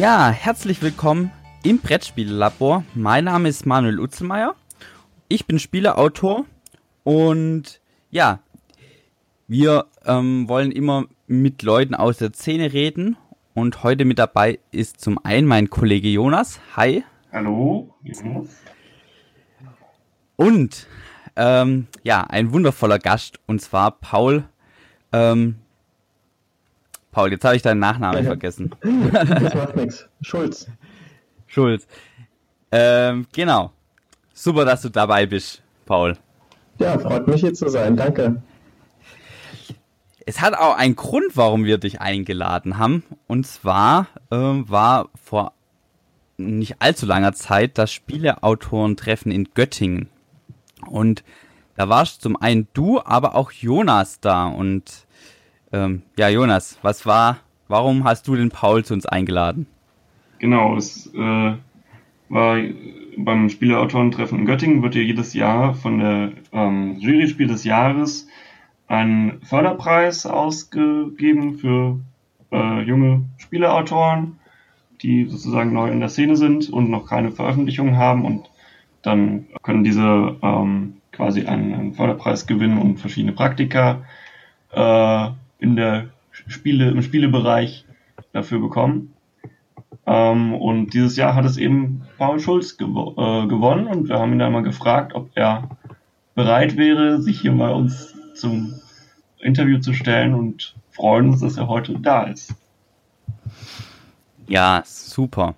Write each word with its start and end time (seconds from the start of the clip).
Ja, 0.00 0.30
herzlich 0.30 0.80
willkommen 0.80 1.30
im 1.62 1.76
Brettspiellabor. 1.76 2.84
Mein 2.94 3.24
Name 3.24 3.50
ist 3.50 3.66
Manuel 3.66 4.00
Utzelmeier. 4.00 4.54
Ich 5.28 5.44
bin 5.44 5.58
Spieleautor 5.58 6.46
und 7.04 7.82
ja, 8.10 8.38
wir 9.46 9.84
ähm, 10.06 10.48
wollen 10.48 10.72
immer 10.72 11.04
mit 11.26 11.62
Leuten 11.62 11.94
aus 11.94 12.16
der 12.16 12.32
Szene 12.32 12.72
reden 12.72 13.18
und 13.52 13.82
heute 13.82 14.06
mit 14.06 14.18
dabei 14.18 14.58
ist 14.70 15.02
zum 15.02 15.22
einen 15.22 15.46
mein 15.46 15.68
Kollege 15.68 16.08
Jonas. 16.08 16.60
Hi. 16.76 17.04
Hallo. 17.30 17.94
Und 20.36 20.86
ähm, 21.36 21.88
ja, 22.04 22.24
ein 22.24 22.54
wundervoller 22.54 22.98
Gast 22.98 23.38
und 23.44 23.60
zwar 23.60 23.90
Paul. 23.90 24.44
Ähm, 25.12 25.56
Paul, 27.12 27.32
jetzt 27.32 27.44
habe 27.44 27.56
ich 27.56 27.62
deinen 27.62 27.80
Nachnamen 27.80 28.24
vergessen. 28.24 28.70
Das 28.82 29.54
macht 29.54 29.76
nichts. 29.76 30.08
Schulz. 30.22 30.68
Schulz. 31.46 31.86
Ähm, 32.70 33.26
genau. 33.32 33.72
Super, 34.32 34.64
dass 34.64 34.82
du 34.82 34.88
dabei 34.88 35.26
bist, 35.26 35.62
Paul. 35.86 36.16
Ja, 36.78 36.98
freut 36.98 37.26
mich 37.26 37.40
hier 37.40 37.52
zu 37.52 37.68
sein. 37.68 37.96
Danke. 37.96 38.40
Es 40.24 40.40
hat 40.40 40.54
auch 40.54 40.76
einen 40.76 40.96
Grund, 40.96 41.36
warum 41.36 41.64
wir 41.64 41.78
dich 41.78 42.00
eingeladen 42.00 42.78
haben. 42.78 43.02
Und 43.26 43.46
zwar 43.46 44.06
äh, 44.30 44.36
war 44.36 45.08
vor 45.20 45.52
nicht 46.38 46.76
allzu 46.80 47.04
langer 47.06 47.32
Zeit 47.32 47.76
das 47.76 47.92
Spieleautorentreffen 47.92 49.32
in 49.32 49.48
Göttingen. 49.54 50.08
Und 50.86 51.24
da 51.76 51.88
warst 51.88 52.22
zum 52.22 52.36
einen 52.36 52.68
du, 52.72 53.00
aber 53.04 53.34
auch 53.34 53.50
Jonas 53.50 54.20
da. 54.20 54.46
Und 54.46 55.06
ähm, 55.72 56.02
ja, 56.18 56.28
Jonas, 56.28 56.78
was 56.82 57.06
war, 57.06 57.38
warum 57.68 58.04
hast 58.04 58.26
du 58.28 58.36
den 58.36 58.50
Paul 58.50 58.84
zu 58.84 58.94
uns 58.94 59.06
eingeladen? 59.06 59.66
Genau, 60.38 60.76
es 60.76 61.12
äh, 61.14 61.54
war 62.28 62.58
beim 63.16 63.48
Spieleautorentreffen 63.48 64.38
in 64.38 64.46
Göttingen 64.46 64.82
wird 64.82 64.94
ja 64.94 65.02
jedes 65.02 65.34
Jahr 65.34 65.74
von 65.74 65.98
der 65.98 66.32
ähm, 66.52 66.96
Jury 66.98 67.28
Spiel 67.28 67.48
des 67.48 67.64
Jahres 67.64 68.28
ein 68.88 69.38
Förderpreis 69.42 70.26
ausgegeben 70.26 71.58
für 71.58 72.00
äh, 72.50 72.82
junge 72.82 73.24
Spieleautoren, 73.38 74.38
die 75.02 75.26
sozusagen 75.26 75.72
neu 75.72 75.90
in 75.90 76.00
der 76.00 76.08
Szene 76.08 76.36
sind 76.36 76.70
und 76.70 76.90
noch 76.90 77.06
keine 77.06 77.30
Veröffentlichungen 77.30 77.96
haben 77.96 78.24
und 78.24 78.50
dann 79.02 79.46
können 79.62 79.84
diese 79.84 80.36
ähm, 80.42 80.94
quasi 81.12 81.46
einen, 81.46 81.74
einen, 81.74 81.94
Förderpreis 81.94 82.46
gewinnen 82.46 82.78
und 82.78 82.98
verschiedene 82.98 83.32
Praktika 83.32 84.02
äh, 84.72 85.30
in 85.60 85.76
der 85.76 86.08
Spiele, 86.30 86.90
im 86.90 87.02
Spielebereich 87.02 87.84
dafür 88.32 88.60
bekommen. 88.60 89.14
Ähm, 90.06 90.54
und 90.54 90.94
dieses 90.94 91.16
Jahr 91.16 91.34
hat 91.34 91.44
es 91.44 91.56
eben 91.56 92.02
Paul 92.18 92.40
Schulz 92.40 92.76
gewo 92.76 93.14
äh, 93.16 93.46
gewonnen 93.46 93.86
und 93.86 94.08
wir 94.08 94.18
haben 94.18 94.32
ihn 94.32 94.38
dann 94.38 94.52
mal 94.52 94.62
gefragt, 94.62 95.14
ob 95.14 95.30
er 95.34 95.68
bereit 96.34 96.76
wäre, 96.76 97.20
sich 97.20 97.40
hier 97.40 97.52
bei 97.52 97.70
uns 97.70 98.14
zum 98.34 98.74
Interview 99.38 99.78
zu 99.78 99.92
stellen 99.92 100.34
und 100.34 100.74
freuen 100.90 101.28
uns, 101.28 101.40
dass 101.40 101.56
er 101.56 101.68
heute 101.68 101.98
da 101.98 102.24
ist. 102.24 102.54
Ja, 104.48 104.82
super. 104.84 105.54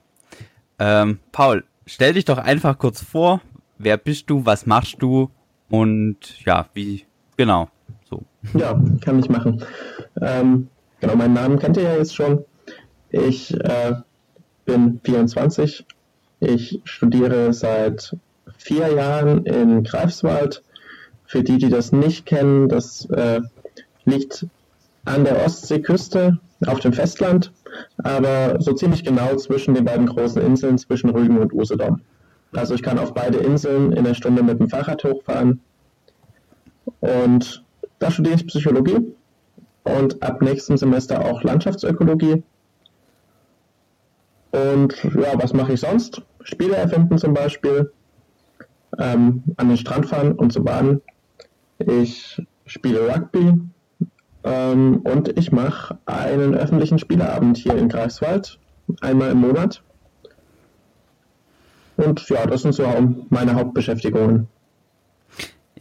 Ähm, 0.79 1.19
Paul, 1.31 1.65
stell 1.87 2.15
dich 2.15 2.25
doch 2.25 2.39
einfach 2.39 2.79
kurz 2.79 3.03
vor. 3.03 3.41
Wer 3.79 3.97
bist 3.97 4.29
du? 4.29 4.45
Was 4.45 4.67
machst 4.67 4.97
du? 5.01 5.31
Und 5.69 6.45
ja, 6.45 6.67
wie, 6.75 7.05
genau, 7.37 7.69
so. 8.13 8.59
Ja, 8.59 8.81
kann 9.01 9.19
ich 9.19 9.29
machen. 9.29 9.65
Ähm, 10.21 10.69
genau, 11.01 11.17
meinen 11.17 11.35
Namen 11.35 11.59
kennt 11.59 11.77
ihr 11.77 11.85
ja 11.85 11.97
jetzt 11.97 12.15
schon. 12.15 12.45
Ich 13.11 13.55
äh, 13.55 13.95
bin 14.65 15.01
24. 15.05 15.87
Ich 16.41 16.81
studiere 16.85 17.53
seit 17.53 18.17
vier 18.59 18.93
Jahren 18.93 19.45
in 19.47 19.83
Greifswald. 19.85 20.63
Für 21.25 21.43
die, 21.43 21.59
die 21.59 21.71
das 21.71 21.93
nicht 21.93 22.27
kennen, 22.27 22.69
das 22.69 23.07
äh, 23.07 23.41
liegt 24.05 24.47
an 25.05 25.25
der 25.25 25.45
Ostseeküste 25.45 26.39
auf 26.67 26.81
dem 26.81 26.93
Festland, 26.93 27.53
aber 27.99 28.61
so 28.61 28.73
ziemlich 28.75 29.03
genau 29.03 29.37
zwischen 29.37 29.75
den 29.75 29.85
beiden 29.85 30.07
großen 30.07 30.43
Inseln, 30.43 30.79
zwischen 30.79 31.11
Rügen 31.11 31.39
und 31.39 31.53
Usedom. 31.53 32.03
Also 32.53 32.75
ich 32.75 32.83
kann 32.83 32.99
auf 32.99 33.15
beide 33.15 33.39
Inseln 33.39 33.93
in 33.93 34.05
der 34.05 34.15
Stunde 34.15 34.43
mit 34.43 34.61
dem 34.61 34.69
Fahrrad 34.69 35.03
hochfahren. 35.05 35.61
Und 37.01 37.65
da 38.03 38.11
studiere 38.11 38.35
ich 38.35 38.47
Psychologie 38.47 39.15
und 39.85 40.23
ab 40.23 40.43
nächstem 40.43 40.77
Semester 40.77 41.25
auch 41.25 41.43
Landschaftsökologie. 41.43 42.43
Und 44.51 45.03
ja, 45.05 45.33
was 45.41 45.53
mache 45.53 45.73
ich 45.73 45.81
sonst? 45.81 46.23
Spiele 46.43 46.77
erfinden 46.77 47.17
zum 47.19 47.33
Beispiel, 47.33 47.93
ähm, 48.99 49.45
an 49.57 49.69
den 49.69 49.79
Strand 49.79 50.07
fahren 50.07 50.33
und 50.33 50.53
zu 50.53 50.63
baden. 50.63 51.01
Ich 51.79 52.43
spiele 52.67 53.09
Rugby, 53.09 53.55
ähm, 54.45 55.01
und 55.05 55.37
ich 55.39 55.53
mache 55.53 55.99
einen 56.07 56.55
öffentlichen 56.55 56.99
Spieleabend 56.99 57.57
hier 57.57 57.77
in 57.77 57.89
Greifswald, 57.89 58.59
einmal 59.01 59.31
im 59.31 59.39
Monat. 59.39 59.83
Und 61.97 62.29
ja, 62.29 62.47
das 62.47 62.63
sind 62.63 62.75
so 62.75 62.85
meine 63.29 63.55
Hauptbeschäftigungen. 63.55 64.49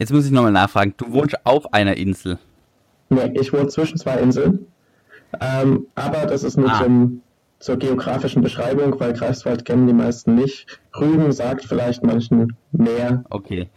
Jetzt 0.02 0.12
muss 0.12 0.26
ich 0.26 0.32
nochmal 0.32 0.50
nachfragen, 0.50 0.94
du 0.96 1.12
wohnst 1.12 1.36
auf 1.46 1.72
einer 1.72 1.96
Insel? 1.96 2.36
Nee, 3.08 3.30
ich 3.34 3.52
wohne 3.52 3.68
zwischen 3.68 3.98
zwei 3.98 4.16
Inseln. 4.16 4.66
Ähm, 5.40 5.86
aber 5.94 6.26
das 6.26 6.42
ist 6.42 6.56
nur 6.56 6.72
ah. 6.72 6.82
zum, 6.82 7.22
zur 7.60 7.76
geografischen 7.76 8.42
Beschreibung, 8.42 8.98
weil 8.98 9.12
Greifswald 9.12 9.64
kennen 9.64 9.86
die 9.86 9.92
meisten 9.92 10.34
nicht. 10.34 10.66
Rügen 10.98 11.30
sagt 11.30 11.66
vielleicht 11.66 12.02
manchen 12.02 12.56
mehr. 12.72 13.22
Okay. 13.30 13.68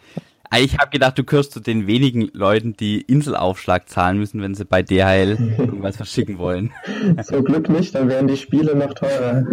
Ich 0.58 0.80
habe 0.80 0.90
gedacht, 0.90 1.20
du 1.20 1.24
gehörst 1.24 1.52
zu 1.52 1.60
den 1.60 1.86
wenigen 1.86 2.32
Leuten, 2.34 2.76
die 2.76 3.02
Inselaufschlag 3.02 3.88
zahlen 3.88 4.18
müssen, 4.18 4.42
wenn 4.42 4.56
sie 4.56 4.66
bei 4.66 4.82
DHL 4.82 5.38
irgendwas 5.60 5.98
verschicken 5.98 6.40
wollen. 6.40 6.72
Zum 7.24 7.44
Glück 7.44 7.70
nicht, 7.70 7.94
dann 7.94 8.10
wären 8.10 8.26
die 8.26 8.38
Spiele 8.38 8.76
noch 8.76 8.96
teurer. 8.96 9.46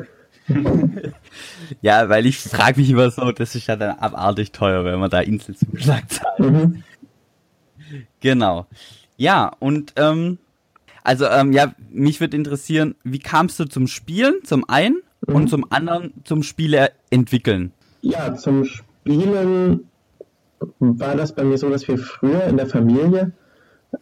ja, 1.82 2.08
weil 2.08 2.26
ich 2.26 2.38
frage 2.38 2.80
mich 2.80 2.90
immer 2.90 3.10
so, 3.10 3.32
das 3.32 3.54
ist 3.54 3.66
ja 3.66 3.76
dann 3.76 3.98
abartig 3.98 4.52
teuer, 4.52 4.84
wenn 4.84 4.98
man 4.98 5.10
da 5.10 5.20
Inselzuschlag 5.20 6.10
zahlt. 6.10 6.38
Mhm. 6.38 6.82
Genau. 8.20 8.66
Ja, 9.16 9.52
und 9.58 9.92
ähm, 9.96 10.38
also 11.04 11.26
ähm, 11.26 11.52
ja, 11.52 11.74
mich 11.90 12.20
würde 12.20 12.36
interessieren, 12.36 12.94
wie 13.04 13.18
kamst 13.18 13.58
du 13.60 13.64
zum 13.64 13.86
Spielen, 13.86 14.36
zum 14.44 14.68
einen 14.68 15.02
mhm. 15.26 15.34
und 15.34 15.48
zum 15.48 15.66
anderen 15.70 16.12
zum 16.24 16.42
Spiele 16.42 16.90
entwickeln? 17.10 17.72
Ja, 18.02 18.34
zum 18.34 18.64
Spielen 18.64 19.88
war 20.78 21.16
das 21.16 21.34
bei 21.34 21.44
mir 21.44 21.58
so, 21.58 21.68
dass 21.70 21.86
wir 21.88 21.98
früher 21.98 22.44
in 22.44 22.56
der 22.56 22.66
Familie 22.66 23.32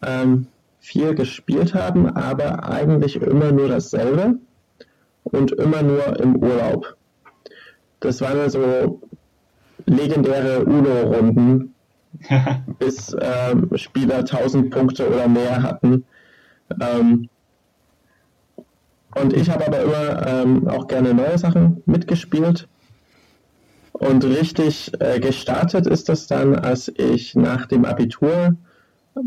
ähm, 0.05 0.47
viel 0.79 1.15
gespielt 1.15 1.73
haben, 1.73 2.07
aber 2.07 2.63
eigentlich 2.67 3.15
immer 3.15 3.51
nur 3.51 3.67
dasselbe 3.67 4.39
und 5.23 5.51
immer 5.51 5.83
nur 5.83 6.19
im 6.19 6.35
Urlaub. 6.37 6.97
Das 7.99 8.21
waren 8.21 8.49
so 8.49 9.01
legendäre 9.85 10.65
UNO-Runden, 10.65 11.75
bis 12.79 13.15
ähm, 13.19 13.69
Spieler 13.75 14.19
1000 14.19 14.69
Punkte 14.71 15.07
oder 15.07 15.27
mehr 15.27 15.61
hatten. 15.63 16.05
Ähm, 16.79 17.29
und 19.15 19.33
ich 19.33 19.49
habe 19.49 19.67
aber 19.67 19.81
immer 19.81 20.27
ähm, 20.27 20.67
auch 20.67 20.87
gerne 20.87 21.13
neue 21.13 21.37
Sachen 21.37 21.83
mitgespielt. 21.85 22.67
Und 23.93 24.23
richtig 24.23 24.91
äh, 24.99 25.19
gestartet 25.19 25.85
ist 25.85 26.09
das 26.09 26.27
dann, 26.27 26.55
als 26.55 26.91
ich 26.95 27.35
nach 27.35 27.65
dem 27.67 27.85
Abitur 27.85 28.55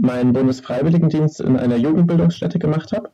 meinen 0.00 0.32
Bundesfreiwilligendienst 0.32 1.40
in 1.40 1.56
einer 1.56 1.76
Jugendbildungsstätte 1.76 2.58
gemacht 2.58 2.92
habe. 2.92 3.10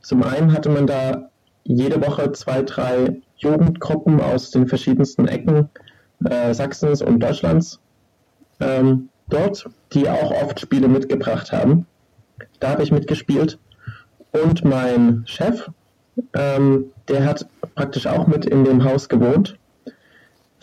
Zum 0.00 0.22
einen 0.22 0.52
hatte 0.52 0.70
man 0.70 0.86
da 0.86 1.30
jede 1.64 2.00
Woche 2.06 2.32
zwei, 2.32 2.62
drei 2.62 3.20
Jugendgruppen 3.36 4.20
aus 4.20 4.50
den 4.50 4.66
verschiedensten 4.66 5.26
Ecken 5.26 5.68
äh, 6.24 6.54
Sachsens 6.54 7.02
und 7.02 7.20
Deutschlands 7.20 7.80
ähm, 8.60 9.08
dort, 9.28 9.66
die 9.92 10.08
auch 10.08 10.30
oft 10.30 10.60
Spiele 10.60 10.88
mitgebracht 10.88 11.52
haben. 11.52 11.86
Da 12.60 12.70
habe 12.70 12.82
ich 12.82 12.92
mitgespielt. 12.92 13.58
Und 14.32 14.64
mein 14.64 15.24
Chef, 15.26 15.70
ähm, 16.34 16.86
der 17.08 17.24
hat 17.24 17.46
praktisch 17.74 18.06
auch 18.06 18.26
mit 18.26 18.46
in 18.46 18.64
dem 18.64 18.84
Haus 18.84 19.08
gewohnt 19.08 19.58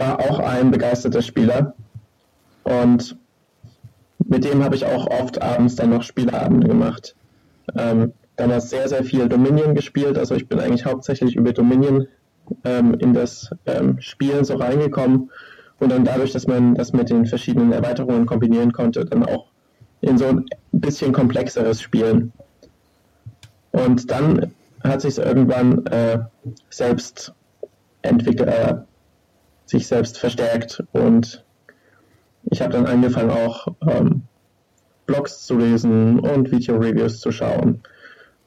war 0.02 0.20
auch 0.20 0.40
ein 0.40 0.72
begeisterter 0.72 1.22
Spieler 1.22 1.76
und 2.64 3.16
mit 4.18 4.44
dem 4.44 4.64
habe 4.64 4.76
ich 4.76 4.86
auch 4.86 5.08
oft 5.08 5.42
abends 5.42 5.76
dann 5.76 5.92
noch 5.92 6.02
Spieleabende 6.02 6.68
gemacht. 6.68 7.16
Ähm, 7.78 8.14
damals 8.42 8.72
sehr, 8.72 8.90
sehr 8.90 9.04
viel 9.04 9.30
Dominion 9.30 9.76
gespielt, 9.76 10.18
also 10.18 10.34
ich 10.34 10.48
bin 10.48 10.60
eigentlich 10.60 10.86
hauptsächlich 10.86 11.36
über 11.36 11.54
Dominion 11.54 12.08
ähm, 12.64 12.96
in 12.96 13.14
das 13.14 13.52
ähm, 13.68 14.02
Spielen 14.02 14.44
so 14.44 14.56
reingekommen. 14.56 15.30
Und 15.80 15.92
dann 15.92 16.06
dadurch, 16.06 16.32
dass 16.32 16.48
man 16.48 16.76
das 16.76 16.92
mit 16.92 17.10
den 17.10 17.26
verschiedenen 17.26 17.72
Erweiterungen 17.72 18.26
kombinieren 18.26 18.72
konnte, 18.72 19.06
dann 19.06 19.24
auch 19.26 19.48
in 20.02 20.18
so 20.18 20.26
ein 20.26 20.46
bisschen 20.72 21.12
komplexeres 21.12 21.82
Spielen. 21.82 22.34
Und 23.72 24.10
dann 24.10 24.52
hat 24.84 25.02
sich 25.02 25.18
irgendwann 25.20 25.86
äh, 25.88 26.20
selbst 26.70 27.34
entwickelt, 28.02 28.50
äh, 28.50 28.76
sich 29.66 29.88
selbst 29.88 30.18
verstärkt. 30.18 30.84
Und 30.94 31.44
ich 32.46 32.62
habe 32.62 32.74
dann 32.74 32.88
angefangen 32.88 33.32
auch 33.32 33.68
ähm, 33.88 34.24
Blogs 35.06 35.46
zu 35.46 35.58
lesen 35.58 36.20
und 36.20 36.52
Video-Reviews 36.52 37.20
zu 37.20 37.32
schauen 37.32 37.82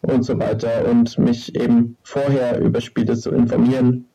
und 0.05 0.23
so 0.23 0.39
weiter 0.39 0.87
und 0.89 1.19
mich 1.19 1.55
eben 1.55 1.97
vorher 2.03 2.61
über 2.61 2.81
Spiele 2.81 3.17
zu 3.17 3.31
informieren. 3.31 4.07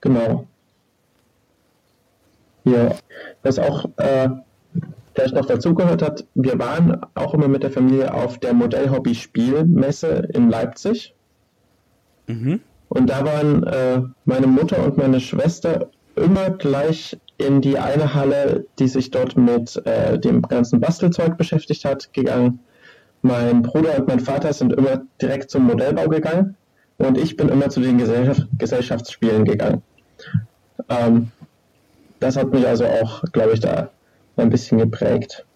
Genau. 0.00 0.46
Ja, 2.64 2.94
was 3.42 3.58
auch 3.58 3.86
äh, 3.96 4.28
vielleicht 5.14 5.34
noch 5.34 5.46
dazugehört 5.46 6.02
hat, 6.02 6.24
wir 6.34 6.58
waren 6.58 7.00
auch 7.14 7.34
immer 7.34 7.48
mit 7.48 7.62
der 7.62 7.70
Familie 7.70 8.12
auf 8.12 8.38
der 8.38 8.54
Modellhobby-Spielmesse 8.54 10.28
in 10.32 10.50
Leipzig. 10.50 11.14
Mhm. 12.26 12.60
Und 12.88 13.10
da 13.10 13.24
waren 13.24 13.64
äh, 13.64 14.02
meine 14.24 14.46
Mutter 14.46 14.84
und 14.84 14.96
meine 14.96 15.20
Schwester 15.20 15.90
immer 16.16 16.50
gleich 16.50 17.18
in 17.38 17.60
die 17.60 17.78
eine 17.78 18.14
Halle, 18.14 18.66
die 18.78 18.88
sich 18.88 19.10
dort 19.10 19.36
mit 19.36 19.84
äh, 19.84 20.18
dem 20.18 20.42
ganzen 20.42 20.80
Bastelzeug 20.80 21.36
beschäftigt 21.36 21.84
hat, 21.84 22.12
gegangen. 22.12 22.60
Mein 23.24 23.62
Bruder 23.62 23.96
und 23.96 24.06
mein 24.06 24.20
Vater 24.20 24.52
sind 24.52 24.74
immer 24.74 25.00
direkt 25.22 25.50
zum 25.50 25.64
Modellbau 25.64 26.08
gegangen 26.08 26.56
und 26.98 27.16
ich 27.16 27.38
bin 27.38 27.48
immer 27.48 27.70
zu 27.70 27.80
den 27.80 27.96
Gesellschaft 27.96 28.46
Gesellschaftsspielen 28.58 29.46
gegangen. 29.46 29.80
Ähm, 30.90 31.32
das 32.20 32.36
hat 32.36 32.52
mich 32.52 32.66
also 32.66 32.84
auch, 32.84 33.22
glaube 33.32 33.54
ich, 33.54 33.60
da 33.60 33.88
ein 34.36 34.50
bisschen 34.50 34.76
geprägt. 34.76 35.46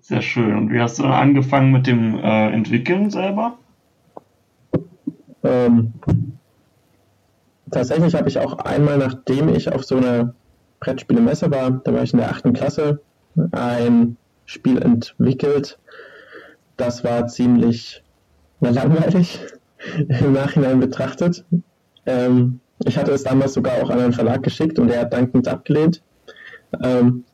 Sehr 0.00 0.22
schön. 0.22 0.56
Und 0.56 0.72
wie 0.72 0.80
hast 0.80 0.98
du 0.98 1.04
angefangen 1.04 1.70
mit 1.70 1.86
dem 1.86 2.18
äh, 2.18 2.50
Entwickeln 2.50 3.10
selber? 3.10 3.58
Ähm, 5.44 5.92
tatsächlich 7.70 8.14
habe 8.14 8.30
ich 8.30 8.38
auch 8.38 8.56
einmal, 8.56 8.96
nachdem 8.96 9.50
ich 9.50 9.70
auf 9.70 9.84
so 9.84 9.98
einer 9.98 10.32
Brettspielemesse 10.80 11.50
war, 11.50 11.72
da 11.72 11.92
war 11.92 12.04
ich 12.04 12.14
in 12.14 12.20
der 12.20 12.30
achten 12.30 12.54
Klasse, 12.54 13.02
ein 13.52 14.16
Spiel 14.46 14.80
entwickelt. 14.80 15.78
Das 16.78 17.04
war 17.04 17.26
ziemlich 17.26 18.02
langweilig 18.60 19.40
im 20.08 20.32
Nachhinein 20.32 20.80
betrachtet. 20.80 21.44
Ähm, 22.06 22.60
ich 22.86 22.96
hatte 22.96 23.12
es 23.12 23.24
damals 23.24 23.52
sogar 23.52 23.82
auch 23.82 23.90
an 23.90 23.98
einen 24.00 24.12
Verlag 24.12 24.42
geschickt 24.42 24.78
und 24.78 24.88
er 24.88 25.02
hat 25.02 25.12
dankend 25.12 25.48
abgelehnt. 25.48 26.02
Ähm, 26.82 27.24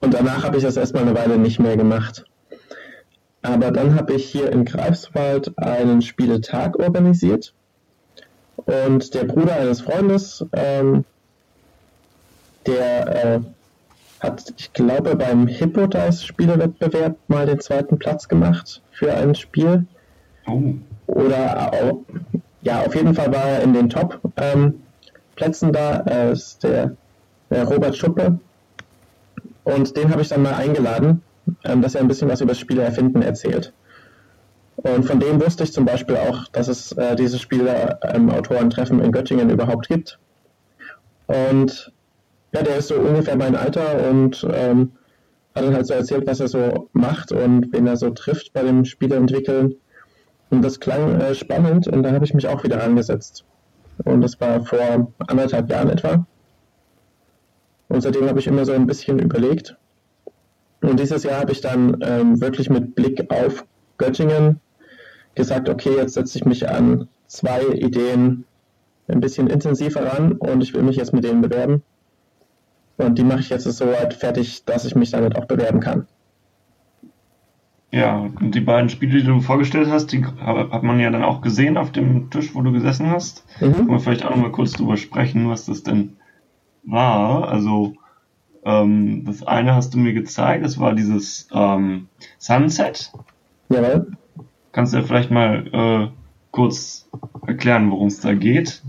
und 0.00 0.14
danach 0.14 0.44
habe 0.44 0.58
ich 0.58 0.62
das 0.62 0.76
erstmal 0.76 1.02
eine 1.02 1.16
Weile 1.16 1.38
nicht 1.38 1.58
mehr 1.58 1.76
gemacht. 1.76 2.24
Aber 3.40 3.70
dann 3.70 3.94
habe 3.94 4.12
ich 4.12 4.30
hier 4.30 4.52
in 4.52 4.66
Greifswald 4.66 5.56
einen 5.58 6.02
Spieletag 6.02 6.78
organisiert. 6.78 7.54
Und 8.56 9.14
der 9.14 9.24
Bruder 9.24 9.56
eines 9.56 9.80
Freundes, 9.80 10.44
ähm, 10.52 11.04
der 12.66 13.24
äh, 13.24 13.40
hat, 14.20 14.52
ich 14.56 14.72
glaube, 14.72 15.16
beim 15.16 15.46
Hippodice-Spielewettbewerb 15.46 17.16
mal 17.28 17.46
den 17.46 17.60
zweiten 17.60 17.98
Platz 17.98 18.28
gemacht 18.28 18.82
für 18.90 19.14
ein 19.14 19.34
Spiel. 19.34 19.86
Oh. 20.46 20.74
Oder 21.06 21.72
auch, 21.72 22.00
ja, 22.62 22.82
auf 22.82 22.94
jeden 22.94 23.14
Fall 23.14 23.32
war 23.32 23.44
er 23.44 23.62
in 23.62 23.72
den 23.72 23.88
Top-Plätzen 23.88 25.68
ähm, 25.68 25.72
da. 25.72 25.96
Er 26.00 26.32
ist 26.32 26.62
der, 26.64 26.96
der 27.50 27.64
Robert 27.64 27.96
Schuppe. 27.96 28.38
Und 29.64 29.96
den 29.96 30.10
habe 30.10 30.22
ich 30.22 30.28
dann 30.28 30.42
mal 30.42 30.54
eingeladen, 30.54 31.22
ähm, 31.64 31.82
dass 31.82 31.94
er 31.94 32.00
ein 32.00 32.08
bisschen 32.08 32.28
was 32.28 32.40
über 32.40 32.52
das 32.52 32.58
Spiele 32.58 32.82
erfinden 32.82 33.22
erzählt. 33.22 33.72
Und 34.76 35.04
von 35.04 35.18
dem 35.18 35.40
wusste 35.40 35.64
ich 35.64 35.72
zum 35.72 35.84
Beispiel 35.84 36.16
auch, 36.16 36.46
dass 36.48 36.68
es 36.68 36.92
äh, 36.92 37.16
dieses 37.16 37.40
Spiele 37.40 37.98
ähm, 38.02 38.30
Autorentreffen 38.30 39.00
in 39.00 39.10
Göttingen 39.10 39.50
überhaupt 39.50 39.88
gibt. 39.88 40.18
Und 41.26 41.92
ja, 42.52 42.62
der 42.62 42.76
ist 42.76 42.88
so 42.88 42.96
ungefähr 42.96 43.36
mein 43.36 43.56
Alter 43.56 44.08
und 44.10 44.46
ähm, 44.50 44.92
hat 45.54 45.64
dann 45.64 45.74
halt 45.74 45.86
so 45.86 45.94
erzählt, 45.94 46.26
was 46.26 46.40
er 46.40 46.48
so 46.48 46.88
macht 46.92 47.32
und 47.32 47.72
wen 47.72 47.86
er 47.86 47.96
so 47.96 48.10
trifft 48.10 48.52
bei 48.52 48.62
dem 48.62 48.84
Spieleentwickeln. 48.84 49.74
Und 50.50 50.62
das 50.62 50.80
klang 50.80 51.20
äh, 51.20 51.34
spannend 51.34 51.88
und 51.88 52.02
da 52.02 52.12
habe 52.12 52.24
ich 52.24 52.32
mich 52.32 52.48
auch 52.48 52.64
wieder 52.64 52.82
angesetzt. 52.82 53.44
Und 54.04 54.22
das 54.22 54.40
war 54.40 54.64
vor 54.64 55.12
anderthalb 55.18 55.68
Jahren 55.68 55.90
etwa. 55.90 56.26
Und 57.88 58.02
seitdem 58.02 58.28
habe 58.28 58.38
ich 58.38 58.46
immer 58.46 58.64
so 58.64 58.72
ein 58.72 58.86
bisschen 58.86 59.18
überlegt. 59.18 59.76
Und 60.80 61.00
dieses 61.00 61.24
Jahr 61.24 61.40
habe 61.40 61.52
ich 61.52 61.60
dann 61.60 61.98
ähm, 62.02 62.40
wirklich 62.40 62.70
mit 62.70 62.94
Blick 62.94 63.30
auf 63.30 63.64
Göttingen 63.98 64.60
gesagt, 65.34 65.68
okay, 65.68 65.96
jetzt 65.96 66.14
setze 66.14 66.38
ich 66.38 66.44
mich 66.44 66.68
an 66.68 67.08
zwei 67.26 67.62
Ideen 67.74 68.44
ein 69.08 69.20
bisschen 69.20 69.48
intensiver 69.48 70.04
ran 70.04 70.32
und 70.32 70.62
ich 70.62 70.74
will 70.74 70.82
mich 70.82 70.96
jetzt 70.96 71.12
mit 71.12 71.24
denen 71.24 71.40
bewerben. 71.40 71.82
Und 72.98 73.16
die 73.16 73.24
mache 73.24 73.40
ich 73.40 73.48
jetzt 73.48 73.64
so 73.64 73.86
weit 73.86 74.12
fertig, 74.12 74.64
dass 74.64 74.84
ich 74.84 74.94
mich 74.94 75.12
damit 75.12 75.36
auch 75.36 75.46
bewerben 75.46 75.80
kann. 75.80 76.06
Ja, 77.90 78.18
und 78.18 78.54
die 78.54 78.60
beiden 78.60 78.90
Spiele, 78.90 79.20
die 79.20 79.26
du 79.26 79.40
vorgestellt 79.40 79.88
hast, 79.88 80.08
die 80.08 80.24
hat 80.24 80.82
man 80.82 81.00
ja 81.00 81.10
dann 81.10 81.24
auch 81.24 81.40
gesehen 81.40 81.78
auf 81.78 81.90
dem 81.90 82.28
Tisch, 82.28 82.54
wo 82.54 82.60
du 82.60 82.70
gesessen 82.72 83.10
hast. 83.10 83.46
Mhm. 83.60 83.72
Können 83.72 83.90
wir 83.90 84.00
vielleicht 84.00 84.26
auch 84.26 84.30
noch 84.30 84.36
mal 84.36 84.52
kurz 84.52 84.72
drüber 84.72 84.98
sprechen, 84.98 85.48
was 85.48 85.64
das 85.64 85.84
denn 85.84 86.16
war. 86.82 87.48
Also, 87.48 87.94
ähm, 88.64 89.24
das 89.24 89.42
eine 89.46 89.74
hast 89.74 89.94
du 89.94 89.98
mir 89.98 90.12
gezeigt, 90.12 90.64
das 90.64 90.78
war 90.78 90.94
dieses 90.94 91.48
ähm, 91.52 92.08
Sunset. 92.38 93.10
Ja. 93.70 94.04
Kannst 94.72 94.92
du 94.92 94.98
ja 94.98 95.04
vielleicht 95.04 95.30
mal 95.30 95.66
äh, 95.72 96.08
kurz 96.50 97.08
erklären, 97.46 97.90
worum 97.90 98.08
es 98.08 98.20
da 98.20 98.34
geht? 98.34 98.82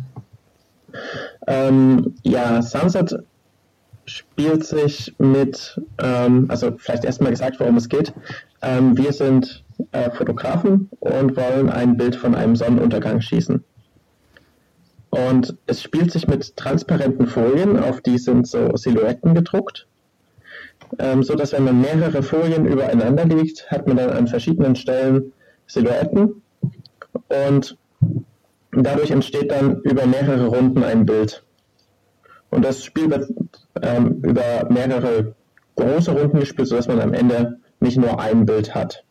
Ähm, 1.48 2.16
ja, 2.24 2.62
Sunset 2.62 3.24
spielt 4.10 4.66
sich 4.66 5.14
mit, 5.18 5.80
ähm, 6.02 6.46
also 6.50 6.72
vielleicht 6.78 7.06
erstmal 7.06 7.32
gesagt, 7.32 7.60
worum 7.60 7.78
es 7.78 7.90
geht. 7.90 8.14
Ähm, 8.62 8.98
wir 8.98 9.14
sind 9.14 9.64
äh, 9.92 10.10
Fotografen 10.12 10.90
und 11.00 11.38
wollen 11.38 11.70
ein 11.70 11.98
Bild 11.98 12.16
von 12.16 12.36
einem 12.36 12.56
Sonnenuntergang 12.56 13.22
schießen. 13.22 13.64
Und 15.12 15.58
es 15.66 15.82
spielt 15.82 16.12
sich 16.12 16.28
mit 16.28 16.56
transparenten 16.56 17.28
Folien, 17.28 17.80
auf 17.80 18.02
die 18.02 18.18
sind 18.18 18.48
so 18.48 18.76
Silhouetten 18.76 19.34
gedruckt, 19.34 19.88
ähm, 21.00 21.24
so 21.24 21.36
dass 21.36 21.54
wenn 21.54 21.64
man 21.64 21.82
mehrere 21.82 22.22
Folien 22.22 22.66
übereinander 22.66 23.26
legt, 23.26 23.72
hat 23.72 23.88
man 23.88 23.98
dann 23.98 24.12
an 24.12 24.28
verschiedenen 24.28 24.76
Stellen 24.76 25.32
Silhouetten 25.66 26.42
und 27.48 27.78
dadurch 28.72 29.12
entsteht 29.12 29.52
dann 29.52 29.82
über 29.82 30.06
mehrere 30.06 30.48
Runden 30.48 30.84
ein 30.84 31.06
Bild. 31.06 31.44
Und 32.52 32.66
das 32.66 32.84
Spiel 32.84 33.10
wird 33.10 33.32
ähm, 33.82 34.22
über 34.24 34.68
mehrere 34.70 35.36
große 35.76 36.12
Runden 36.12 36.40
gespielt, 36.40 36.68
sodass 36.68 36.88
man 36.88 37.00
am 37.00 37.14
Ende 37.14 37.60
nicht 37.80 37.98
nur 37.98 38.20
ein 38.20 38.46
Bild 38.46 38.76
hat. 38.76 39.04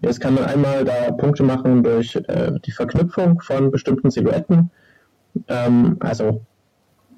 Jetzt 0.00 0.20
kann 0.20 0.34
man 0.34 0.44
einmal 0.44 0.84
da 0.84 1.10
Punkte 1.12 1.42
machen 1.42 1.82
durch 1.82 2.16
äh, 2.16 2.52
die 2.64 2.70
Verknüpfung 2.70 3.40
von 3.40 3.70
bestimmten 3.70 4.10
Silhouetten. 4.10 4.70
Ähm, 5.48 5.96
also 6.00 6.42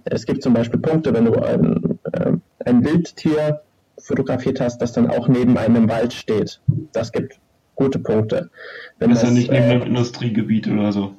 es 0.04 0.26
gibt 0.26 0.42
zum 0.42 0.54
Beispiel 0.54 0.80
Punkte, 0.80 1.12
wenn 1.12 1.24
du 1.24 1.34
ein, 1.34 1.98
äh, 2.12 2.32
ein 2.64 2.84
Wildtier 2.84 3.62
fotografiert 3.98 4.60
hast, 4.60 4.80
das 4.80 4.92
dann 4.92 5.10
auch 5.10 5.28
neben 5.28 5.58
einem 5.58 5.88
Wald 5.88 6.12
steht. 6.12 6.60
Das 6.92 7.12
gibt 7.12 7.38
gute 7.74 7.98
Punkte. 7.98 8.50
Wenn 8.98 9.10
das, 9.10 9.22
ist 9.22 9.28
ja 9.28 9.34
nicht 9.34 9.50
neben 9.50 9.64
äh, 9.64 9.70
einem 9.70 9.82
Industriegebiet 9.82 10.68
oder 10.68 10.92
so. 10.92 11.14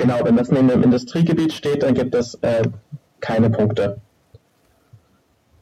Genau, 0.00 0.24
wenn 0.24 0.36
das 0.36 0.50
neben 0.50 0.70
einem 0.70 0.82
Industriegebiet 0.82 1.52
steht, 1.52 1.82
dann 1.82 1.94
gibt 1.94 2.14
es 2.14 2.34
äh, 2.42 2.62
keine 3.20 3.50
Punkte. 3.50 4.00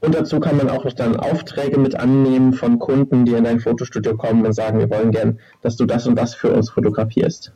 Und 0.05 0.15
dazu 0.15 0.39
kann 0.39 0.59
man 0.59 0.69
auch 0.69 0.85
noch 0.85 0.93
dann 0.93 1.17
Aufträge 1.17 1.81
mit 1.81 1.97
annehmen 1.97 2.53
von 2.53 2.79
Kunden, 2.79 3.25
die 3.25 3.33
in 3.33 3.45
dein 3.45 3.61
Fotostudio 3.61 4.17
kommen 4.17 4.45
und 4.45 4.53
sagen, 4.53 4.79
wir 4.79 4.91
wollen 4.91 5.11
gern, 5.13 5.39
dass 5.63 5.77
du 5.77 5.87
das 5.87 6.07
und 6.07 6.17
das 6.17 6.35
für 6.35 6.53
uns 6.53 6.69
fotografierst. 6.69 7.53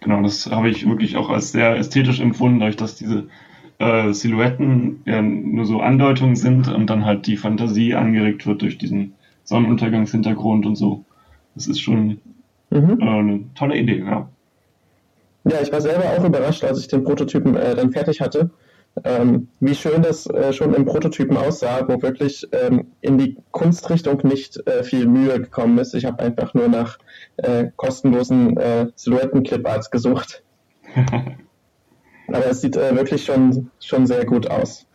Genau, 0.00 0.22
das 0.22 0.50
habe 0.50 0.70
ich 0.70 0.88
wirklich 0.88 1.16
auch 1.16 1.28
als 1.28 1.52
sehr 1.52 1.76
ästhetisch 1.76 2.20
empfunden, 2.20 2.60
dadurch, 2.60 2.76
dass 2.76 2.94
diese 2.94 3.24
äh, 3.78 4.12
Silhouetten 4.12 5.02
ja 5.04 5.20
nur 5.20 5.66
so 5.66 5.80
Andeutungen 5.80 6.36
sind 6.36 6.68
und 6.68 6.88
dann 6.88 7.04
halt 7.04 7.26
die 7.26 7.36
Fantasie 7.36 7.94
angeregt 7.94 8.46
wird 8.46 8.62
durch 8.62 8.78
diesen 8.78 9.14
Sonnenuntergangshintergrund 9.44 10.64
und 10.64 10.76
so. 10.76 11.04
Das 11.54 11.66
ist 11.66 11.80
schon 11.80 12.20
mhm. 12.70 12.98
äh, 13.00 13.04
eine 13.04 13.40
tolle 13.54 13.76
Idee, 13.76 13.98
ja. 13.98 14.28
Ja, 15.44 15.60
ich 15.62 15.70
war 15.72 15.80
selber 15.82 16.04
auch 16.04 16.24
überrascht, 16.24 16.64
als 16.64 16.80
ich 16.80 16.88
den 16.88 17.04
Prototypen 17.04 17.54
äh, 17.54 17.74
dann 17.74 17.92
fertig 17.92 18.22
hatte 18.22 18.50
ähm, 19.04 19.48
wie 19.60 19.74
schön 19.74 20.02
das 20.02 20.26
äh, 20.26 20.52
schon 20.52 20.74
im 20.74 20.84
Prototypen 20.84 21.36
aussah, 21.36 21.86
wo 21.88 22.00
wirklich 22.02 22.46
ähm, 22.52 22.86
in 23.00 23.18
die 23.18 23.36
Kunstrichtung 23.50 24.20
nicht 24.24 24.56
äh, 24.66 24.82
viel 24.82 25.06
Mühe 25.06 25.40
gekommen 25.40 25.78
ist. 25.78 25.94
Ich 25.94 26.04
habe 26.04 26.22
einfach 26.22 26.54
nur 26.54 26.68
nach 26.68 26.98
äh, 27.36 27.66
kostenlosen 27.76 28.56
äh, 28.56 28.86
Silhouetten-Cliparts 28.94 29.90
gesucht. 29.90 30.42
Aber 32.28 32.46
es 32.46 32.60
sieht 32.60 32.76
äh, 32.76 32.94
wirklich 32.94 33.24
schon, 33.24 33.70
schon 33.80 34.06
sehr 34.06 34.24
gut 34.26 34.50
aus. 34.50 34.86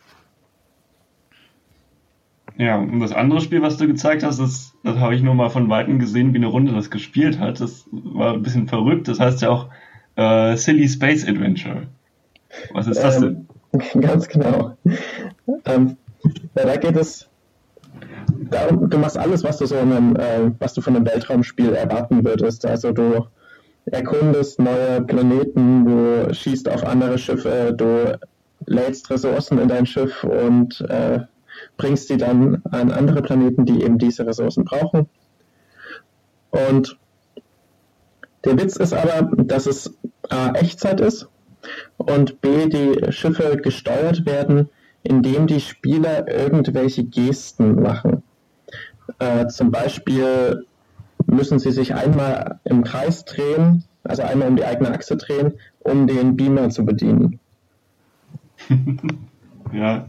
Ja, 2.56 2.78
und 2.78 3.00
das 3.00 3.12
andere 3.12 3.40
Spiel, 3.40 3.62
was 3.62 3.76
du 3.78 3.86
gezeigt 3.86 4.22
hast, 4.22 4.38
das, 4.38 4.74
das 4.84 4.96
habe 4.98 5.14
ich 5.14 5.22
nur 5.22 5.34
mal 5.34 5.50
von 5.50 5.68
Weitem 5.68 5.98
gesehen, 5.98 6.32
wie 6.32 6.38
eine 6.38 6.46
Runde 6.46 6.72
das 6.72 6.90
gespielt 6.90 7.40
hat. 7.40 7.60
Das 7.60 7.88
war 7.90 8.34
ein 8.34 8.42
bisschen 8.42 8.68
verrückt. 8.68 9.08
Das 9.08 9.18
heißt 9.18 9.42
ja 9.42 9.50
auch 9.50 9.68
äh, 10.14 10.56
Silly 10.56 10.88
Space 10.88 11.26
Adventure. 11.26 11.88
Was 12.72 12.86
ist 12.86 13.02
das 13.02 13.20
Ähm, 13.20 13.48
ganz 14.00 14.28
genau. 14.28 14.76
Ähm, 15.64 15.96
ja, 16.56 16.64
da 16.64 16.76
geht 16.76 16.96
es 16.96 17.28
darum, 18.50 18.88
du 18.88 18.98
machst 18.98 19.18
alles, 19.18 19.44
was 19.44 19.58
du 19.58 19.66
so 19.66 19.76
in 19.76 19.92
einem, 19.92 20.16
äh, 20.16 20.50
was 20.58 20.74
du 20.74 20.80
von 20.80 20.96
einem 20.96 21.06
Weltraumspiel 21.06 21.74
erwarten 21.74 22.24
würdest. 22.24 22.64
Also 22.66 22.92
du 22.92 23.26
erkundest 23.86 24.60
neue 24.60 25.02
Planeten, 25.02 25.84
du 25.84 26.34
schießt 26.34 26.68
auf 26.70 26.84
andere 26.84 27.18
Schiffe, 27.18 27.74
du 27.76 28.18
lädst 28.66 29.10
Ressourcen 29.10 29.58
in 29.58 29.68
dein 29.68 29.86
Schiff 29.86 30.24
und 30.24 30.80
äh, 30.88 31.20
bringst 31.76 32.08
die 32.10 32.16
dann 32.16 32.62
an 32.70 32.90
andere 32.90 33.22
Planeten, 33.22 33.64
die 33.66 33.82
eben 33.82 33.98
diese 33.98 34.26
Ressourcen 34.26 34.64
brauchen. 34.64 35.08
Und 36.50 36.96
der 38.44 38.58
Witz 38.58 38.76
ist 38.76 38.92
aber, 38.92 39.30
dass 39.36 39.66
es 39.66 39.92
A, 40.30 40.52
Echtzeit 40.52 41.00
ist 41.00 41.28
und 41.96 42.40
B, 42.40 42.66
die 42.68 43.12
Schiffe 43.12 43.56
gesteuert 43.56 44.26
werden, 44.26 44.68
indem 45.02 45.46
die 45.46 45.60
Spieler 45.60 46.28
irgendwelche 46.28 47.04
Gesten 47.04 47.80
machen. 47.82 48.22
Äh, 49.18 49.46
zum 49.48 49.70
Beispiel 49.70 50.64
müssen 51.26 51.58
sie 51.58 51.72
sich 51.72 51.94
einmal 51.94 52.60
im 52.64 52.84
Kreis 52.84 53.24
drehen, 53.24 53.84
also 54.02 54.22
einmal 54.22 54.48
um 54.48 54.56
die 54.56 54.64
eigene 54.64 54.90
Achse 54.90 55.16
drehen, 55.16 55.54
um 55.80 56.06
den 56.06 56.36
Beamer 56.36 56.70
zu 56.70 56.84
bedienen. 56.84 57.38
Ja, 59.72 60.06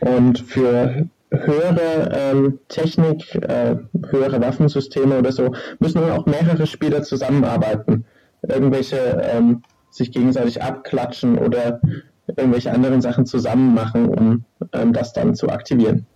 Und 0.00 0.40
für 0.40 1.06
höhere 1.30 2.10
ähm, 2.12 2.58
Technik, 2.68 3.34
äh, 3.36 3.76
höhere 4.10 4.40
Waffensysteme 4.40 5.18
oder 5.18 5.30
so, 5.30 5.54
müssen 5.78 5.98
auch 6.10 6.26
mehrere 6.26 6.66
Spieler 6.66 7.02
zusammenarbeiten. 7.02 8.04
Irgendwelche 8.42 8.96
ähm, 9.22 9.62
sich 9.98 10.12
gegenseitig 10.12 10.62
abklatschen 10.62 11.38
oder 11.38 11.80
irgendwelche 12.26 12.72
anderen 12.72 13.00
Sachen 13.00 13.26
zusammen 13.26 13.74
machen, 13.74 14.08
um 14.08 14.44
ähm, 14.72 14.92
das 14.92 15.12
dann 15.12 15.34
zu 15.34 15.48
aktivieren. 15.48 16.06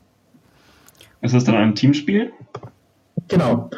ist 1.20 1.34
das 1.34 1.44
dann 1.44 1.56
ein 1.56 1.74
Teamspiel? 1.74 2.32
Genau. 3.28 3.70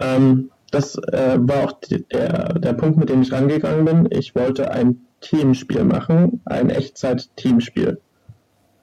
Ähm, 0.00 0.50
das 0.70 0.96
äh, 0.96 1.36
war 1.38 1.64
auch 1.64 1.72
die, 1.72 2.02
der, 2.08 2.54
der 2.54 2.72
Punkt, 2.72 2.98
mit 2.98 3.08
dem 3.08 3.22
ich 3.22 3.32
rangegangen 3.32 3.84
bin. 3.84 4.08
Ich 4.10 4.34
wollte 4.34 4.70
ein 4.70 5.04
Teamspiel 5.20 5.84
machen, 5.84 6.40
ein 6.44 6.70
Echtzeit-Teamspiel. 6.70 8.00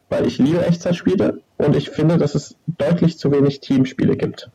Weil 0.09 0.25
ich 0.25 0.39
liebe 0.39 0.65
Echtzeitspiele 0.65 1.41
und 1.57 1.75
ich 1.75 1.89
finde, 1.89 2.17
dass 2.17 2.35
es 2.35 2.55
deutlich 2.67 3.17
zu 3.17 3.31
wenig 3.31 3.59
Teamspiele 3.59 4.17
gibt. 4.17 4.49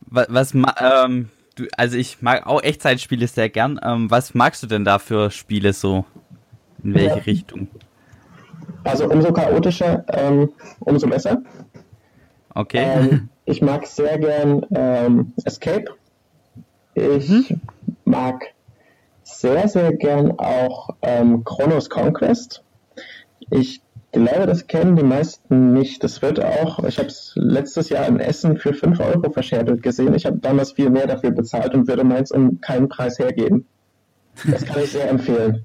Was, 0.00 0.28
was 0.28 0.54
ähm, 0.54 1.30
du, 1.54 1.66
also 1.76 1.96
ich 1.96 2.22
mag 2.22 2.46
auch 2.46 2.62
Echtzeitspiele 2.62 3.26
sehr 3.26 3.48
gern. 3.48 3.80
Ähm, 3.82 4.10
was 4.10 4.34
magst 4.34 4.62
du 4.62 4.66
denn 4.66 4.84
da 4.84 4.98
für 4.98 5.30
Spiele 5.30 5.72
so? 5.72 6.04
In 6.82 6.94
welche 6.94 7.16
Ja. 7.16 7.22
Richtung? 7.22 7.68
Also 8.84 9.08
umso 9.08 9.32
chaotischer, 9.32 10.04
ähm, 10.08 10.52
umso 10.80 11.06
besser. 11.08 11.42
Okay. 12.54 12.82
Ähm, 12.84 13.28
ich 13.46 13.62
mag 13.62 13.86
sehr 13.86 14.18
gern 14.18 14.66
ähm, 14.74 15.32
Escape. 15.44 15.86
Ich 16.94 17.54
mag 18.04 18.42
sehr, 19.24 19.66
sehr 19.68 19.92
gern 19.94 20.38
auch 20.38 20.90
ähm, 21.02 21.42
Chronos 21.44 21.90
Conquest. 21.90 22.62
Ich 23.50 23.82
glaube, 24.14 24.46
das 24.46 24.66
kennen 24.66 24.96
die 24.96 25.02
meisten 25.02 25.72
nicht. 25.72 26.02
Das 26.02 26.22
wird 26.22 26.42
auch, 26.42 26.82
ich 26.84 26.98
habe 26.98 27.08
es 27.08 27.32
letztes 27.36 27.90
Jahr 27.90 28.06
in 28.06 28.20
Essen 28.20 28.56
für 28.56 28.72
5 28.72 28.98
Euro 29.00 29.30
verscherbelt 29.30 29.82
gesehen. 29.82 30.14
Ich 30.14 30.26
habe 30.26 30.38
damals 30.38 30.72
viel 30.72 30.90
mehr 30.90 31.06
dafür 31.06 31.30
bezahlt 31.30 31.74
und 31.74 31.86
würde 31.86 32.04
meins 32.04 32.30
um 32.30 32.60
keinen 32.60 32.88
Preis 32.88 33.18
hergeben. 33.18 33.66
Das 34.46 34.64
kann 34.64 34.82
ich 34.82 34.92
sehr 34.92 35.08
empfehlen. 35.08 35.64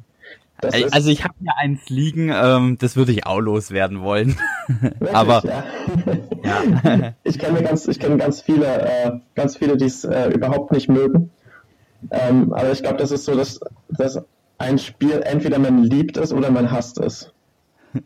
Das 0.62 0.75
also 0.91 1.10
ich 1.10 1.24
habe 1.24 1.36
ja 1.39 1.53
eins 1.58 1.89
liegen, 1.89 2.32
ähm, 2.34 2.77
das 2.79 2.98
würde 2.98 3.13
ich 3.13 3.25
auch 3.25 3.39
loswerden 3.39 4.01
wollen. 4.01 4.36
wirklich, 4.68 5.15
aber 5.15 5.41
ja. 5.46 5.63
ja. 6.44 7.13
Ich 7.24 7.39
kenne 7.39 7.63
ganz, 7.63 7.88
ich 7.88 7.98
kenne 7.98 8.18
ganz 8.18 8.41
viele, 8.41 8.65
äh, 8.65 9.12
ganz 9.36 9.56
viele, 9.56 9.77
die 9.77 9.86
es 9.86 10.03
äh, 10.03 10.29
überhaupt 10.29 10.74
nicht 10.74 10.89
mögen. 10.89 11.32
Ähm, 12.12 12.51
aber 12.53 12.72
ich 12.72 12.82
glaube, 12.82 12.98
das 12.98 13.12
ist 13.12 13.25
so, 13.25 13.36
dass, 13.36 13.60
dass 13.89 14.22
ein 14.58 14.77
Spiel 14.77 15.22
entweder 15.24 15.60
man 15.60 15.84
liebt 15.84 16.18
es 16.18 16.34
oder 16.34 16.51
man 16.51 16.72
hasst 16.72 17.00
es. 17.00 17.32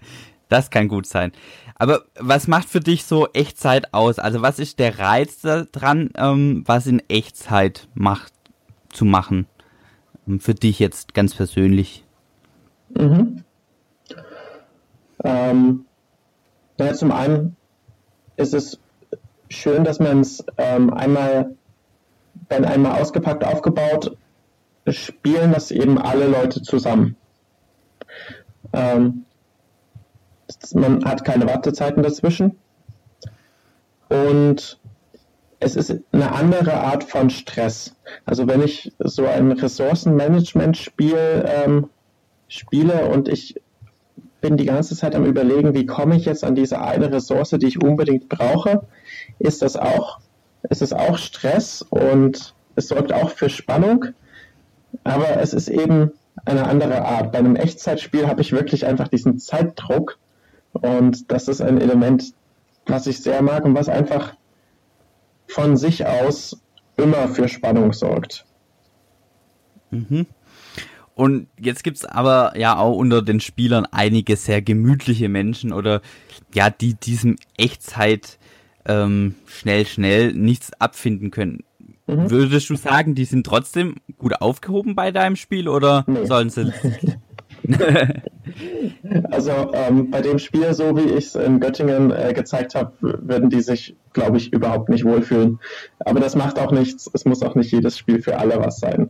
Das 0.54 0.70
kann 0.70 0.88
gut 0.88 1.08
sein. 1.08 1.32
Aber 1.74 2.04
was 2.20 2.48
macht 2.48 2.70
für 2.70 2.80
dich 2.80 3.06
so 3.06 3.28
Echtzeit 3.34 3.92
aus? 3.92 4.20
Also 4.20 4.44
was 4.44 4.60
ist 4.60 4.78
der 4.78 5.00
Reiz 5.00 5.42
daran, 5.42 6.12
ähm, 6.16 6.64
was 6.68 6.86
in 6.86 7.02
Echtzeit 7.10 7.88
macht, 7.96 8.32
zu 8.90 9.04
machen? 9.04 9.48
Ähm, 10.28 10.40
Für 10.40 10.54
dich 10.54 10.78
jetzt 10.78 11.16
ganz 11.16 11.34
persönlich. 11.34 12.06
Mhm. 12.90 13.44
Ähm, 15.24 15.86
ja, 16.80 16.94
zum 16.94 17.12
einen 17.12 17.56
ist 18.38 18.54
es 18.54 18.80
schön, 19.50 19.84
dass 19.84 20.00
man 20.00 20.20
es 20.20 20.46
ähm, 20.60 20.94
einmal, 20.94 21.56
wenn 22.50 22.64
einmal 22.64 23.02
ausgepackt, 23.02 23.44
aufgebaut, 23.44 24.16
spielen 24.88 25.52
das 25.52 25.72
eben 25.72 25.98
alle 25.98 26.28
Leute 26.28 26.62
zusammen. 26.62 27.16
Ähm, 28.72 29.26
man 30.74 31.06
hat 31.06 31.26
keine 31.26 31.48
Wartezeiten 31.48 32.04
dazwischen 32.04 32.58
und 34.10 34.80
es 35.60 35.76
ist 35.76 35.96
eine 36.12 36.32
andere 36.34 36.74
Art 36.74 37.04
von 37.04 37.30
Stress. 37.30 37.96
Also 38.26 38.48
wenn 38.48 38.62
ich 38.62 38.92
so 39.00 39.26
ein 39.26 39.52
Ressourcenmanagement-Spiel 39.52 41.46
ähm, 41.48 41.90
spiele 42.48 43.08
und 43.08 43.30
ich 43.30 43.56
bin 44.42 44.58
die 44.58 44.66
ganze 44.66 44.96
Zeit 44.96 45.16
am 45.16 45.26
überlegen, 45.26 45.74
wie 45.74 45.86
komme 45.86 46.18
ich 46.18 46.26
jetzt 46.26 46.44
an 46.44 46.54
diese 46.54 46.82
eine 46.82 47.12
Ressource, 47.12 47.52
die 47.52 47.68
ich 47.68 47.82
unbedingt 47.82 48.28
brauche, 48.28 48.86
ist 49.40 49.62
das 49.62 49.78
auch, 49.78 50.20
ist 50.70 50.82
es 50.82 50.92
auch 50.92 51.18
Stress 51.18 51.82
und 51.82 52.54
es 52.76 52.90
sorgt 52.90 53.14
auch 53.14 53.30
für 53.30 53.50
Spannung, 53.50 54.06
aber 55.06 55.38
es 55.40 55.54
ist 55.54 55.70
eben 55.70 56.12
eine 56.46 56.66
andere 56.66 57.06
Art. 57.06 57.32
Bei 57.32 57.40
einem 57.40 57.56
Echtzeitspiel 57.56 58.28
habe 58.28 58.42
ich 58.42 58.52
wirklich 58.52 58.86
einfach 58.86 59.08
diesen 59.08 59.40
Zeitdruck 59.40 60.18
und 60.74 61.32
das 61.32 61.48
ist 61.48 61.62
ein 61.62 61.80
Element, 61.80 62.34
was 62.86 63.08
ich 63.08 63.20
sehr 63.22 63.42
mag 63.42 63.66
und 63.66 63.76
was 63.76 63.90
einfach 63.90 64.36
von 65.48 65.78
sich 65.78 66.06
aus 66.06 66.58
immer 66.98 67.28
für 67.28 67.48
Spannung 67.48 67.94
sorgt. 67.94 68.46
Mhm. 69.92 70.26
Und 71.16 71.48
jetzt 71.60 71.84
gibt's 71.84 72.06
aber 72.06 72.58
ja 72.58 72.78
auch 72.78 72.96
unter 72.96 73.22
den 73.22 73.40
Spielern 73.40 73.86
einige 73.92 74.36
sehr 74.36 74.62
gemütliche 74.62 75.30
Menschen 75.30 75.72
oder 75.72 76.02
ja, 76.54 76.70
die 76.72 76.96
diesem 76.96 77.36
Echtzeit 77.56 78.40
ähm, 78.86 79.36
schnell, 79.46 79.86
schnell 79.86 80.34
nichts 80.34 80.72
abfinden 80.80 81.30
können. 81.30 81.64
Mhm. 82.08 82.32
Würdest 82.32 82.70
du 82.70 82.76
sagen, 82.76 83.16
die 83.16 83.26
sind 83.26 83.46
trotzdem 83.46 83.96
gut 84.18 84.42
aufgehoben 84.42 84.96
bei 84.96 85.12
deinem 85.12 85.36
Spiel 85.36 85.68
oder 85.70 86.04
Nee. 86.08 86.26
sollen 86.26 86.50
sie 86.50 86.74
Also 89.32 89.72
ähm, 89.74 90.12
bei 90.12 90.22
dem 90.22 90.40
Spiel, 90.40 90.74
so 90.74 90.96
wie 90.96 91.10
ich 91.12 91.26
es 91.26 91.36
in 91.36 91.60
Göttingen 91.60 92.12
äh, 92.12 92.34
gezeigt 92.34 92.76
habe, 92.76 92.94
würden 93.02 93.50
die 93.50 93.62
sich, 93.62 93.96
glaube 94.14 94.38
ich, 94.38 94.54
überhaupt 94.54 94.90
nicht 94.90 95.06
wohlfühlen. 95.06 95.60
Aber 96.00 96.20
das 96.20 96.36
macht 96.36 96.60
auch 96.60 96.72
nichts. 96.72 97.10
Es 97.14 97.26
muss 97.26 97.42
auch 97.42 97.56
nicht 97.56 97.72
jedes 97.72 97.98
Spiel 97.98 98.22
für 98.22 98.38
alle 98.38 98.60
was 98.60 98.80
sein. 98.80 99.10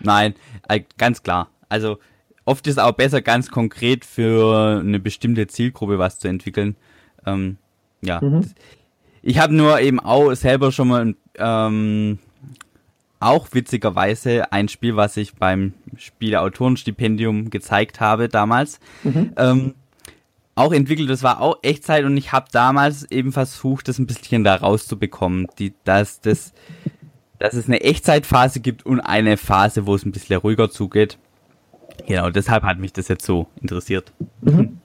Nein, 0.00 0.34
äh, 0.68 0.80
ganz 0.98 1.22
klar. 1.22 1.48
Also 1.68 1.98
oft 2.44 2.66
ist 2.66 2.80
auch 2.80 2.92
besser, 2.92 3.22
ganz 3.22 3.50
konkret 3.50 4.04
für 4.04 4.80
eine 4.80 4.98
bestimmte 4.98 5.46
Zielgruppe 5.46 5.98
was 5.98 6.18
zu 6.18 6.28
entwickeln. 6.28 6.76
Ähm, 7.26 7.58
ja. 8.02 8.20
Mhm. 8.20 8.42
Ich 9.22 9.38
habe 9.38 9.54
nur 9.54 9.80
eben 9.80 10.00
auch 10.00 10.32
selber 10.34 10.72
schon 10.72 10.88
mal 10.88 11.14
ähm, 11.36 12.18
auch 13.22 13.48
witzigerweise 13.52 14.52
ein 14.52 14.68
Spiel, 14.68 14.96
was 14.96 15.16
ich 15.16 15.34
beim 15.34 15.74
Spieleautorenstipendium 15.96 17.50
gezeigt 17.50 18.00
habe 18.00 18.28
damals, 18.28 18.80
Mhm. 19.04 19.32
ähm, 19.36 19.74
auch 20.54 20.72
entwickelt. 20.72 21.08
Das 21.08 21.22
war 21.22 21.40
auch 21.40 21.58
Echtzeit 21.62 22.04
und 22.04 22.16
ich 22.16 22.32
habe 22.32 22.46
damals 22.52 23.10
eben 23.10 23.32
versucht, 23.32 23.88
das 23.88 23.98
ein 23.98 24.06
bisschen 24.06 24.44
da 24.44 24.54
rauszubekommen, 24.56 25.46
die, 25.58 25.72
dass 25.84 26.20
das 26.20 26.52
dass 27.38 27.54
es 27.54 27.66
eine 27.66 27.80
Echtzeitphase 27.80 28.60
gibt 28.60 28.86
und 28.86 29.00
eine 29.00 29.36
Phase, 29.36 29.84
wo 29.86 29.96
es 29.96 30.04
ein 30.04 30.12
bisschen 30.12 30.36
ruhiger 30.38 30.70
zugeht. 30.70 31.18
Genau, 32.06 32.30
deshalb 32.30 32.62
hat 32.62 32.78
mich 32.78 32.92
das 32.92 33.08
jetzt 33.08 33.24
so 33.26 33.48
interessiert. 33.60 34.12
Mhm. 34.42 34.78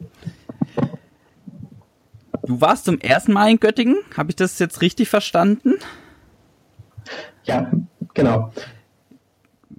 Du 2.46 2.60
warst 2.60 2.86
zum 2.86 3.00
ersten 3.00 3.34
Mal 3.34 3.52
in 3.52 3.60
Göttingen, 3.60 3.98
habe 4.16 4.30
ich 4.32 4.36
das 4.38 4.58
jetzt 4.58 4.82
richtig 4.82 5.08
verstanden? 5.10 5.74
Ja, 7.44 7.70
genau. 8.18 8.52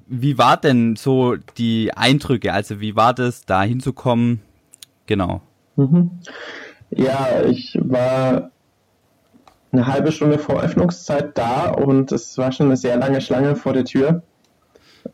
Wie 0.07 0.38
war 0.38 0.57
denn 0.57 0.97
so 0.97 1.37
die 1.37 1.92
Eindrücke? 1.95 2.52
Also 2.52 2.80
wie 2.80 2.97
war 2.97 3.12
das, 3.12 3.45
da 3.45 3.62
hinzukommen? 3.62 4.40
Genau. 5.07 5.42
Mhm. 5.76 6.11
Ja, 6.90 7.42
ich 7.45 7.78
war 7.80 8.50
eine 9.71 9.87
halbe 9.87 10.12
Stunde 10.12 10.38
vor 10.38 10.62
Öffnungszeit 10.62 11.37
da 11.37 11.71
und 11.71 12.12
es 12.12 12.38
war 12.38 12.52
schon 12.52 12.66
eine 12.66 12.76
sehr 12.76 12.97
lange 12.97 13.21
Schlange 13.21 13.54
vor 13.54 13.75
der 13.75 13.85
Tür. 13.85 14.23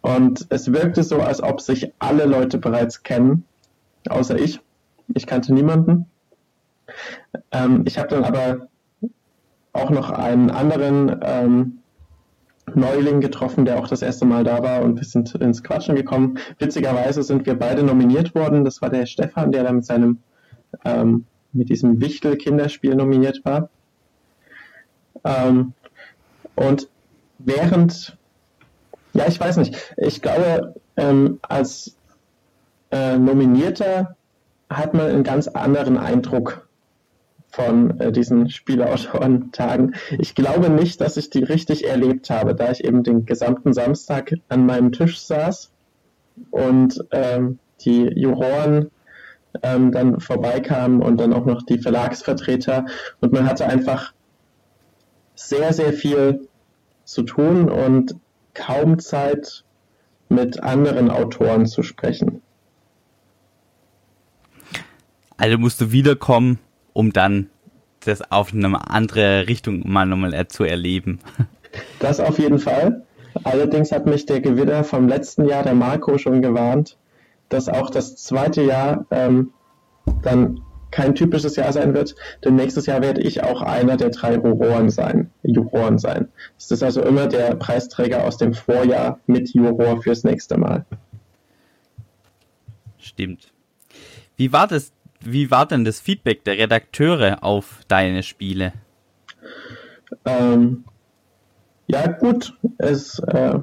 Und 0.00 0.46
es 0.50 0.72
wirkte 0.72 1.02
so, 1.02 1.20
als 1.20 1.42
ob 1.42 1.60
sich 1.60 1.92
alle 1.98 2.24
Leute 2.24 2.58
bereits 2.58 3.02
kennen, 3.02 3.44
außer 4.08 4.38
ich. 4.38 4.60
Ich 5.14 5.26
kannte 5.26 5.52
niemanden. 5.52 6.06
Ähm, 7.50 7.84
ich 7.86 7.98
habe 7.98 8.08
dann 8.08 8.24
aber 8.24 8.68
auch 9.72 9.90
noch 9.90 10.10
einen 10.10 10.50
anderen 10.50 11.20
ähm, 11.22 11.78
Neuling 12.72 13.20
getroffen, 13.20 13.64
der 13.64 13.78
auch 13.78 13.88
das 13.88 14.02
erste 14.02 14.24
Mal 14.24 14.44
da 14.44 14.62
war 14.62 14.82
und 14.82 14.96
wir 14.96 15.06
sind 15.06 15.34
ins 15.34 15.62
Quatschen 15.62 15.96
gekommen. 15.96 16.38
Witzigerweise 16.58 17.22
sind 17.22 17.46
wir 17.46 17.58
beide 17.58 17.82
nominiert 17.82 18.34
worden. 18.34 18.64
Das 18.64 18.80
war 18.80 18.90
der 18.90 19.06
Stefan, 19.06 19.52
der 19.52 19.64
da 19.64 19.72
mit 19.72 19.84
seinem 19.84 20.18
ähm, 20.84 21.26
mit 21.54 21.68
diesem 21.68 22.00
Wichtel-Kinderspiel 22.00 22.94
nominiert 22.94 23.44
war. 23.44 23.70
Ähm, 25.24 25.72
und 26.56 26.88
während, 27.38 28.16
ja, 29.12 29.26
ich 29.26 29.40
weiß 29.40 29.56
nicht, 29.58 29.94
ich 29.96 30.20
glaube, 30.20 30.74
ähm, 30.96 31.38
als 31.42 31.96
äh, 32.90 33.16
Nominierter 33.16 34.16
hat 34.68 34.94
man 34.94 35.06
einen 35.06 35.24
ganz 35.24 35.48
anderen 35.48 35.96
Eindruck 35.96 36.68
von 37.54 38.00
äh, 38.00 38.10
diesen 38.10 38.50
Spieleautoren-Tagen. 38.50 39.94
Ich 40.18 40.34
glaube 40.34 40.70
nicht, 40.70 41.00
dass 41.00 41.16
ich 41.16 41.30
die 41.30 41.44
richtig 41.44 41.86
erlebt 41.86 42.28
habe, 42.28 42.54
da 42.54 42.72
ich 42.72 42.84
eben 42.84 43.04
den 43.04 43.26
gesamten 43.26 43.72
Samstag 43.72 44.34
an 44.48 44.66
meinem 44.66 44.90
Tisch 44.90 45.20
saß 45.20 45.70
und 46.50 47.04
ähm, 47.12 47.60
die 47.82 48.02
Juroren 48.02 48.90
ähm, 49.62 49.92
dann 49.92 50.18
vorbeikamen 50.18 51.00
und 51.00 51.18
dann 51.18 51.32
auch 51.32 51.44
noch 51.44 51.62
die 51.62 51.78
Verlagsvertreter 51.78 52.86
und 53.20 53.32
man 53.32 53.48
hatte 53.48 53.66
einfach 53.66 54.12
sehr, 55.36 55.72
sehr 55.72 55.92
viel 55.92 56.48
zu 57.04 57.22
tun 57.22 57.70
und 57.70 58.16
kaum 58.54 58.98
Zeit 58.98 59.64
mit 60.28 60.60
anderen 60.60 61.08
Autoren 61.08 61.66
zu 61.66 61.84
sprechen. 61.84 62.42
Also 65.36 65.58
musst 65.58 65.80
du 65.80 65.92
wiederkommen, 65.92 66.58
um 66.94 67.12
dann 67.12 67.50
das 68.00 68.30
auf 68.30 68.54
eine 68.54 68.90
andere 68.90 69.46
Richtung 69.46 69.82
mal 69.90 70.06
nochmal 70.06 70.48
zu 70.48 70.64
erleben. 70.64 71.18
Das 71.98 72.20
auf 72.20 72.38
jeden 72.38 72.58
Fall. 72.58 73.04
Allerdings 73.42 73.90
hat 73.90 74.06
mich 74.06 74.26
der 74.26 74.40
Gewinner 74.40 74.84
vom 74.84 75.08
letzten 75.08 75.46
Jahr, 75.46 75.64
der 75.64 75.74
Marco, 75.74 76.18
schon 76.18 76.40
gewarnt, 76.40 76.96
dass 77.48 77.68
auch 77.68 77.90
das 77.90 78.16
zweite 78.16 78.62
Jahr 78.62 79.06
ähm, 79.10 79.52
dann 80.22 80.60
kein 80.92 81.16
typisches 81.16 81.56
Jahr 81.56 81.72
sein 81.72 81.92
wird, 81.92 82.14
denn 82.44 82.54
nächstes 82.54 82.86
Jahr 82.86 83.02
werde 83.02 83.20
ich 83.20 83.42
auch 83.42 83.62
einer 83.62 83.96
der 83.96 84.10
drei 84.10 84.34
Juroren 84.34 84.90
sein. 84.90 85.30
Juroren 85.42 85.98
sein. 85.98 86.28
Das 86.56 86.70
ist 86.70 86.84
also 86.84 87.02
immer 87.02 87.26
der 87.26 87.56
Preisträger 87.56 88.22
aus 88.22 88.36
dem 88.36 88.54
Vorjahr 88.54 89.18
mit 89.26 89.52
Juror 89.52 90.00
fürs 90.00 90.22
nächste 90.22 90.56
Mal. 90.56 90.86
Stimmt. 92.98 93.52
Wie 94.36 94.52
war 94.52 94.68
das 94.68 94.92
wie 95.24 95.50
war 95.50 95.66
denn 95.66 95.84
das 95.84 96.00
Feedback 96.00 96.44
der 96.44 96.58
Redakteure 96.58 97.42
auf 97.42 97.80
deine 97.88 98.22
Spiele? 98.22 98.72
Ähm, 100.24 100.84
ja, 101.86 102.06
gut. 102.06 102.54
Es, 102.78 103.18
äh, 103.18 103.58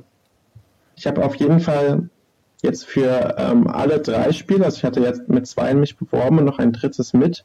ich 0.95 1.07
habe 1.07 1.23
auf 1.23 1.35
jeden 1.35 1.59
Fall 1.59 2.09
jetzt 2.61 2.85
für 2.85 3.35
ähm, 3.37 3.67
alle 3.67 3.99
drei 3.99 4.31
Spiele, 4.31 4.65
also 4.65 4.77
ich 4.77 4.83
hatte 4.83 4.99
jetzt 5.01 5.27
mit 5.27 5.47
zwei 5.47 5.73
mich 5.73 5.97
beworben 5.97 6.39
und 6.39 6.45
noch 6.45 6.59
ein 6.59 6.73
drittes 6.73 7.13
mit. 7.13 7.43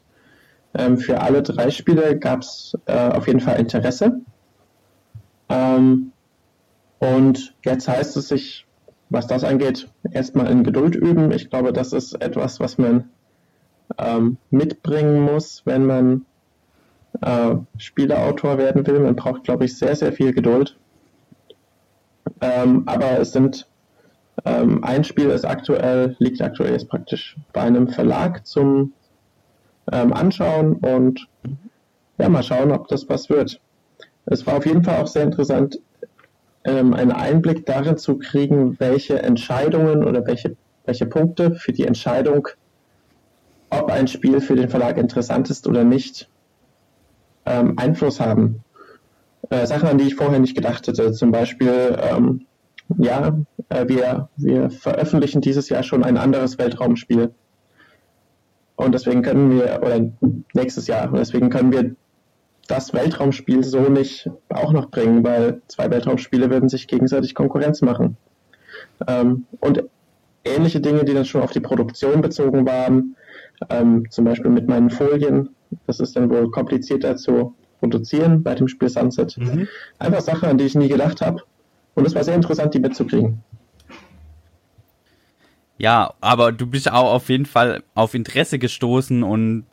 Ähm, 0.73 0.97
für 0.97 1.21
alle 1.21 1.41
drei 1.41 1.71
Spiele 1.71 2.17
gab 2.19 2.41
es 2.41 2.77
äh, 2.85 3.09
auf 3.09 3.27
jeden 3.27 3.39
Fall 3.39 3.59
Interesse. 3.59 4.21
Ähm, 5.49 6.11
und 6.99 7.55
jetzt 7.63 7.87
heißt 7.87 8.17
es 8.17 8.27
sich, 8.27 8.67
was 9.09 9.27
das 9.27 9.43
angeht, 9.43 9.89
erstmal 10.11 10.51
in 10.51 10.63
Geduld 10.63 10.95
üben. 10.95 11.31
Ich 11.31 11.49
glaube, 11.49 11.73
das 11.73 11.93
ist 11.93 12.13
etwas, 12.21 12.59
was 12.59 12.77
man 12.77 13.09
ähm, 13.97 14.37
mitbringen 14.49 15.21
muss, 15.21 15.63
wenn 15.65 15.85
man 15.85 16.25
äh, 17.21 17.55
Spieleautor 17.77 18.57
werden 18.57 18.85
will. 18.85 18.99
Man 18.99 19.15
braucht, 19.15 19.43
glaube 19.43 19.65
ich, 19.65 19.77
sehr, 19.77 19.95
sehr 19.95 20.13
viel 20.13 20.33
Geduld. 20.33 20.77
Ähm, 22.41 22.83
aber 22.85 23.19
es 23.19 23.31
sind 23.31 23.67
ähm, 24.45 24.83
ein 24.83 25.03
Spiel 25.03 25.29
ist 25.29 25.45
aktuell, 25.45 26.15
liegt 26.19 26.41
aktuell 26.41 26.73
jetzt 26.73 26.89
praktisch 26.89 27.35
bei 27.53 27.61
einem 27.61 27.87
Verlag 27.87 28.45
zum 28.45 28.93
ähm, 29.91 30.13
Anschauen 30.13 30.73
und 30.73 31.27
ja, 32.17 32.29
mal 32.29 32.43
schauen, 32.43 32.71
ob 32.71 32.87
das 32.87 33.09
was 33.09 33.29
wird. 33.29 33.59
Es 34.25 34.45
war 34.45 34.57
auf 34.57 34.65
jeden 34.65 34.83
Fall 34.83 35.01
auch 35.01 35.07
sehr 35.07 35.23
interessant, 35.23 35.79
ähm, 36.65 36.93
einen 36.93 37.11
Einblick 37.11 37.65
darin 37.65 37.97
zu 37.97 38.17
kriegen, 38.17 38.79
welche 38.79 39.21
Entscheidungen 39.21 40.03
oder 40.03 40.25
welche, 40.25 40.55
welche 40.85 41.05
Punkte 41.05 41.55
für 41.55 41.71
die 41.71 41.85
Entscheidung 41.85 42.47
ob 43.69 43.91
ein 43.91 44.07
Spiel 44.07 44.41
für 44.41 44.55
den 44.55 44.69
Verlag 44.69 44.97
interessant 44.97 45.49
ist 45.49 45.67
oder 45.67 45.83
nicht, 45.83 46.29
ähm, 47.45 47.73
Einfluss 47.77 48.19
haben. 48.19 48.63
Äh, 49.49 49.65
Sachen, 49.65 49.87
an 49.87 49.97
die 49.97 50.05
ich 50.05 50.15
vorher 50.15 50.39
nicht 50.39 50.55
gedacht 50.55 50.87
hätte. 50.87 51.11
Zum 51.13 51.31
Beispiel, 51.31 51.97
ähm, 52.01 52.45
ja, 52.97 53.37
äh, 53.69 53.87
wir, 53.87 54.29
wir 54.35 54.69
veröffentlichen 54.69 55.41
dieses 55.41 55.69
Jahr 55.69 55.83
schon 55.83 56.03
ein 56.03 56.17
anderes 56.17 56.57
Weltraumspiel. 56.57 57.33
Und 58.75 58.93
deswegen 58.93 59.21
können 59.21 59.51
wir, 59.51 59.81
oder 59.81 60.11
nächstes 60.53 60.87
Jahr, 60.87 61.11
deswegen 61.11 61.49
können 61.49 61.71
wir 61.71 61.95
das 62.67 62.93
Weltraumspiel 62.93 63.63
so 63.63 63.89
nicht 63.89 64.29
auch 64.49 64.73
noch 64.73 64.91
bringen, 64.91 65.23
weil 65.23 65.61
zwei 65.67 65.89
Weltraumspiele 65.89 66.49
würden 66.49 66.69
sich 66.69 66.87
gegenseitig 66.87 67.33
Konkurrenz 67.33 67.81
machen. 67.81 68.17
Ähm, 69.07 69.45
und 69.59 69.83
ähnliche 70.43 70.81
Dinge, 70.81 71.05
die 71.05 71.13
dann 71.13 71.25
schon 71.25 71.41
auf 71.41 71.51
die 71.51 71.59
Produktion 71.59 72.21
bezogen 72.21 72.65
waren, 72.65 73.15
ähm, 73.69 74.05
zum 74.09 74.25
Beispiel 74.25 74.51
mit 74.51 74.67
meinen 74.67 74.89
Folien. 74.89 75.49
Das 75.85 75.99
ist 75.99 76.15
dann 76.15 76.29
wohl 76.29 76.49
komplizierter 76.51 77.17
zu 77.17 77.55
produzieren 77.79 78.43
bei 78.43 78.55
dem 78.55 78.67
Spiel 78.67 78.89
Sunset. 78.89 79.37
Mhm. 79.37 79.67
Einfach 79.99 80.21
Sachen, 80.21 80.49
an 80.49 80.57
die 80.57 80.65
ich 80.65 80.75
nie 80.75 80.87
gedacht 80.87 81.21
habe. 81.21 81.43
Und 81.95 82.05
es 82.05 82.15
war 82.15 82.23
sehr 82.23 82.35
interessant, 82.35 82.73
die 82.73 82.79
mitzukriegen. 82.79 83.43
Ja, 85.77 86.13
aber 86.21 86.51
du 86.51 86.65
bist 86.65 86.91
auch 86.91 87.13
auf 87.13 87.29
jeden 87.29 87.45
Fall 87.45 87.83
auf 87.93 88.13
Interesse 88.13 88.57
gestoßen 88.57 89.23
und 89.23 89.65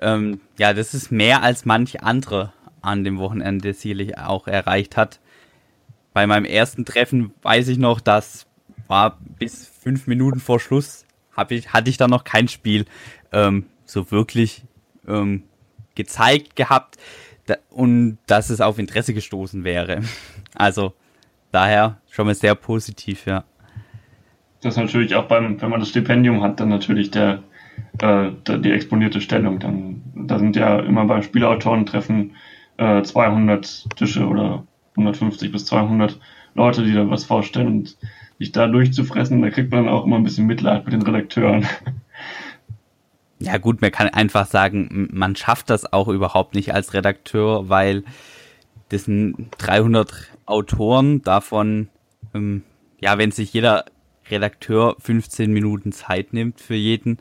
ähm, 0.00 0.40
ja, 0.58 0.72
das 0.72 0.94
ist 0.94 1.10
mehr 1.10 1.42
als 1.42 1.64
manch 1.64 2.02
andere 2.02 2.52
an 2.80 3.04
dem 3.04 3.18
Wochenende 3.18 3.72
sicherlich 3.74 4.18
auch 4.18 4.46
erreicht 4.46 4.96
hat. 4.96 5.20
Bei 6.12 6.26
meinem 6.26 6.44
ersten 6.44 6.84
Treffen 6.84 7.32
weiß 7.42 7.68
ich 7.68 7.78
noch, 7.78 8.00
das 8.00 8.46
war 8.86 9.18
bis 9.38 9.66
fünf 9.66 10.06
Minuten 10.06 10.40
vor 10.40 10.60
Schluss 10.60 11.04
hab 11.36 11.50
ich, 11.50 11.72
hatte 11.72 11.90
ich 11.90 11.96
da 11.96 12.08
noch 12.08 12.24
kein 12.24 12.48
Spiel 12.48 12.86
ähm, 13.32 13.66
so 13.84 14.10
wirklich 14.10 14.62
ähm, 15.06 15.44
gezeigt 15.94 16.56
gehabt 16.56 16.96
da, 17.46 17.56
und 17.70 18.18
dass 18.26 18.50
es 18.50 18.60
auf 18.60 18.78
Interesse 18.78 19.14
gestoßen 19.14 19.64
wäre. 19.64 20.02
Also 20.56 20.92
daher 21.50 22.00
schon 22.08 22.26
mal 22.26 22.34
sehr 22.36 22.54
positiv, 22.54 23.26
ja. 23.26 23.42
Das 24.60 24.74
ist 24.74 24.78
natürlich 24.78 25.16
auch 25.16 25.24
beim, 25.24 25.60
wenn 25.60 25.68
man 25.68 25.80
das 25.80 25.88
Stipendium 25.88 26.44
hat, 26.44 26.60
dann 26.60 26.68
natürlich 26.68 27.10
der, 27.10 27.42
äh, 28.00 28.30
die 28.60 28.70
exponierte 28.70 29.20
Stellung. 29.20 29.58
Dann, 29.58 30.00
da 30.14 30.38
sind 30.38 30.54
ja 30.54 30.78
immer 30.78 31.06
bei 31.06 31.22
Spielautorentreffen 31.22 32.36
äh, 32.76 33.02
200 33.02 33.96
Tische 33.96 34.28
oder 34.28 34.64
150 34.96 35.50
bis 35.50 35.66
200 35.66 36.20
Leute, 36.54 36.84
die 36.84 36.94
da 36.94 37.10
was 37.10 37.24
vorstellen 37.24 37.66
und 37.66 37.96
sich 38.38 38.52
da 38.52 38.66
durchzufressen, 38.66 39.42
da 39.42 39.50
kriegt 39.50 39.70
man 39.70 39.88
auch 39.88 40.04
immer 40.04 40.16
ein 40.16 40.24
bisschen 40.24 40.46
Mitleid 40.46 40.84
mit 40.84 40.92
den 40.92 41.02
Redakteuren. 41.02 41.66
Ja 43.40 43.58
gut, 43.58 43.82
man 43.82 43.90
kann 43.90 44.08
einfach 44.08 44.46
sagen, 44.46 45.08
man 45.12 45.36
schafft 45.36 45.68
das 45.68 45.92
auch 45.92 46.08
überhaupt 46.08 46.54
nicht 46.54 46.72
als 46.72 46.94
Redakteur, 46.94 47.68
weil 47.68 48.04
das 48.88 49.04
sind 49.04 49.48
300 49.58 50.28
Autoren, 50.46 51.22
davon, 51.22 51.88
ähm, 52.32 52.62
ja, 53.00 53.18
wenn 53.18 53.32
sich 53.32 53.52
jeder 53.52 53.84
Redakteur 54.30 54.96
15 55.00 55.52
Minuten 55.52 55.92
Zeit 55.92 56.32
nimmt 56.32 56.60
für 56.60 56.74
jeden, 56.74 57.18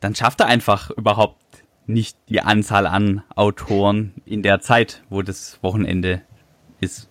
dann 0.00 0.14
schafft 0.14 0.40
er 0.40 0.46
einfach 0.46 0.90
überhaupt 0.90 1.40
nicht 1.86 2.18
die 2.28 2.40
Anzahl 2.40 2.86
an 2.86 3.22
Autoren 3.34 4.12
in 4.24 4.42
der 4.42 4.60
Zeit, 4.60 5.02
wo 5.08 5.22
das 5.22 5.58
Wochenende 5.62 6.22
ist. 6.80 7.08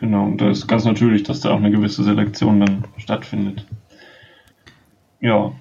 Genau, 0.00 0.26
und 0.26 0.40
da 0.40 0.50
ist 0.50 0.68
ganz 0.68 0.84
natürlich, 0.84 1.24
dass 1.24 1.40
da 1.40 1.50
auch 1.50 1.56
eine 1.56 1.70
gewisse 1.70 2.04
Selektion 2.04 2.60
dann 2.60 2.84
stattfindet. 2.98 3.66
Ja, 5.20 5.52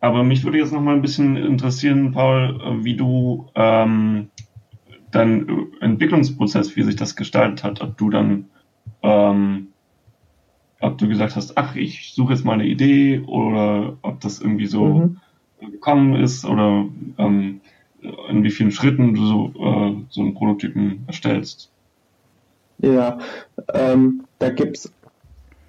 aber 0.00 0.22
mich 0.22 0.44
würde 0.44 0.58
jetzt 0.58 0.72
noch 0.72 0.82
mal 0.82 0.94
ein 0.94 1.02
bisschen 1.02 1.36
interessieren, 1.36 2.12
Paul, 2.12 2.60
wie 2.84 2.96
du 2.96 3.48
ähm, 3.54 4.28
dein 5.10 5.48
Entwicklungsprozess, 5.80 6.76
wie 6.76 6.82
sich 6.82 6.96
das 6.96 7.16
gestaltet 7.16 7.64
hat, 7.64 7.80
ob 7.80 7.96
du 7.96 8.10
dann, 8.10 8.46
ähm, 9.02 9.68
ob 10.80 10.98
du 10.98 11.08
gesagt 11.08 11.36
hast, 11.36 11.56
ach, 11.56 11.74
ich 11.74 12.12
suche 12.12 12.34
jetzt 12.34 12.44
mal 12.44 12.52
eine 12.52 12.66
Idee 12.66 13.20
oder 13.20 13.96
ob 14.02 14.20
das 14.20 14.40
irgendwie 14.40 14.66
so 14.66 14.84
mhm. 14.84 15.20
gekommen 15.70 16.16
ist 16.16 16.44
oder 16.44 16.86
ähm, 17.16 17.62
in 18.28 18.44
wie 18.44 18.50
vielen 18.50 18.72
Schritten 18.72 19.14
du 19.14 19.24
so, 19.24 19.52
äh, 19.58 20.04
so 20.10 20.20
einen 20.20 20.34
Prototypen 20.34 21.04
erstellst. 21.06 21.72
Ja, 22.78 23.18
ähm, 23.72 24.24
da 24.38 24.50
gibt's 24.50 24.92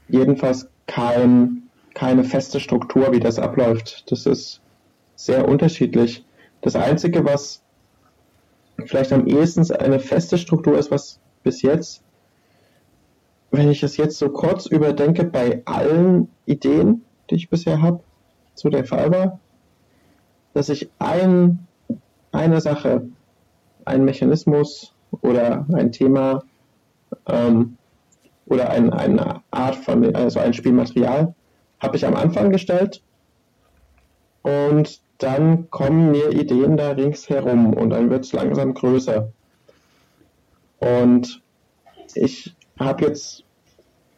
jedenfalls 0.10 0.70
kein, 0.88 1.64
keine 1.94 2.24
feste 2.24 2.60
Struktur, 2.60 3.12
wie 3.14 3.20
das 3.20 3.40
abläuft. 3.40 4.12
Das 4.12 4.26
ist 4.26 4.62
sehr 5.16 5.48
unterschiedlich. 5.48 6.26
Das 6.62 6.76
Einzige, 6.76 7.24
was 7.26 7.62
vielleicht 8.86 9.14
am 9.14 9.28
ehesten 9.28 9.70
eine 9.76 10.00
feste 10.00 10.38
Struktur 10.38 10.78
ist, 10.78 10.92
was 10.92 11.20
bis 11.44 11.62
jetzt, 11.62 12.04
wenn 13.52 13.70
ich 13.70 13.84
es 13.84 13.98
jetzt 13.98 14.18
so 14.18 14.30
kurz 14.30 14.66
überdenke, 14.66 15.24
bei 15.24 15.62
allen 15.66 16.30
Ideen, 16.46 17.04
die 17.30 17.36
ich 17.36 17.50
bisher 17.50 17.82
habe, 17.82 18.02
zu 18.54 18.70
der 18.70 18.86
Fall 18.86 19.12
war, 19.12 19.40
dass 20.54 20.70
ich 20.70 20.90
ein, 21.00 21.68
eine 22.32 22.60
Sache, 22.62 23.08
einen 23.86 24.06
Mechanismus 24.06 24.94
oder 25.22 25.66
ein 25.72 25.92
Thema 25.92 26.44
ähm, 27.28 27.78
oder 28.46 28.70
ein, 28.70 28.92
eine 28.94 29.42
Art 29.52 29.76
von, 29.76 30.16
also 30.16 30.40
ein 30.40 30.54
Spielmaterial, 30.54 31.34
habe 31.80 31.98
ich 31.98 32.06
am 32.06 32.16
Anfang 32.16 32.52
gestellt 32.52 33.02
und 34.42 35.02
dann 35.18 35.70
kommen 35.70 36.12
mir 36.12 36.32
Ideen 36.32 36.78
da 36.78 36.92
ringsherum 36.92 37.74
und 37.74 37.90
dann 37.90 38.10
wird 38.10 38.26
es 38.26 38.34
langsam 38.34 38.74
größer. 38.74 39.32
Und 40.80 41.42
ich 42.14 42.56
habe 42.80 43.06
jetzt, 43.06 43.44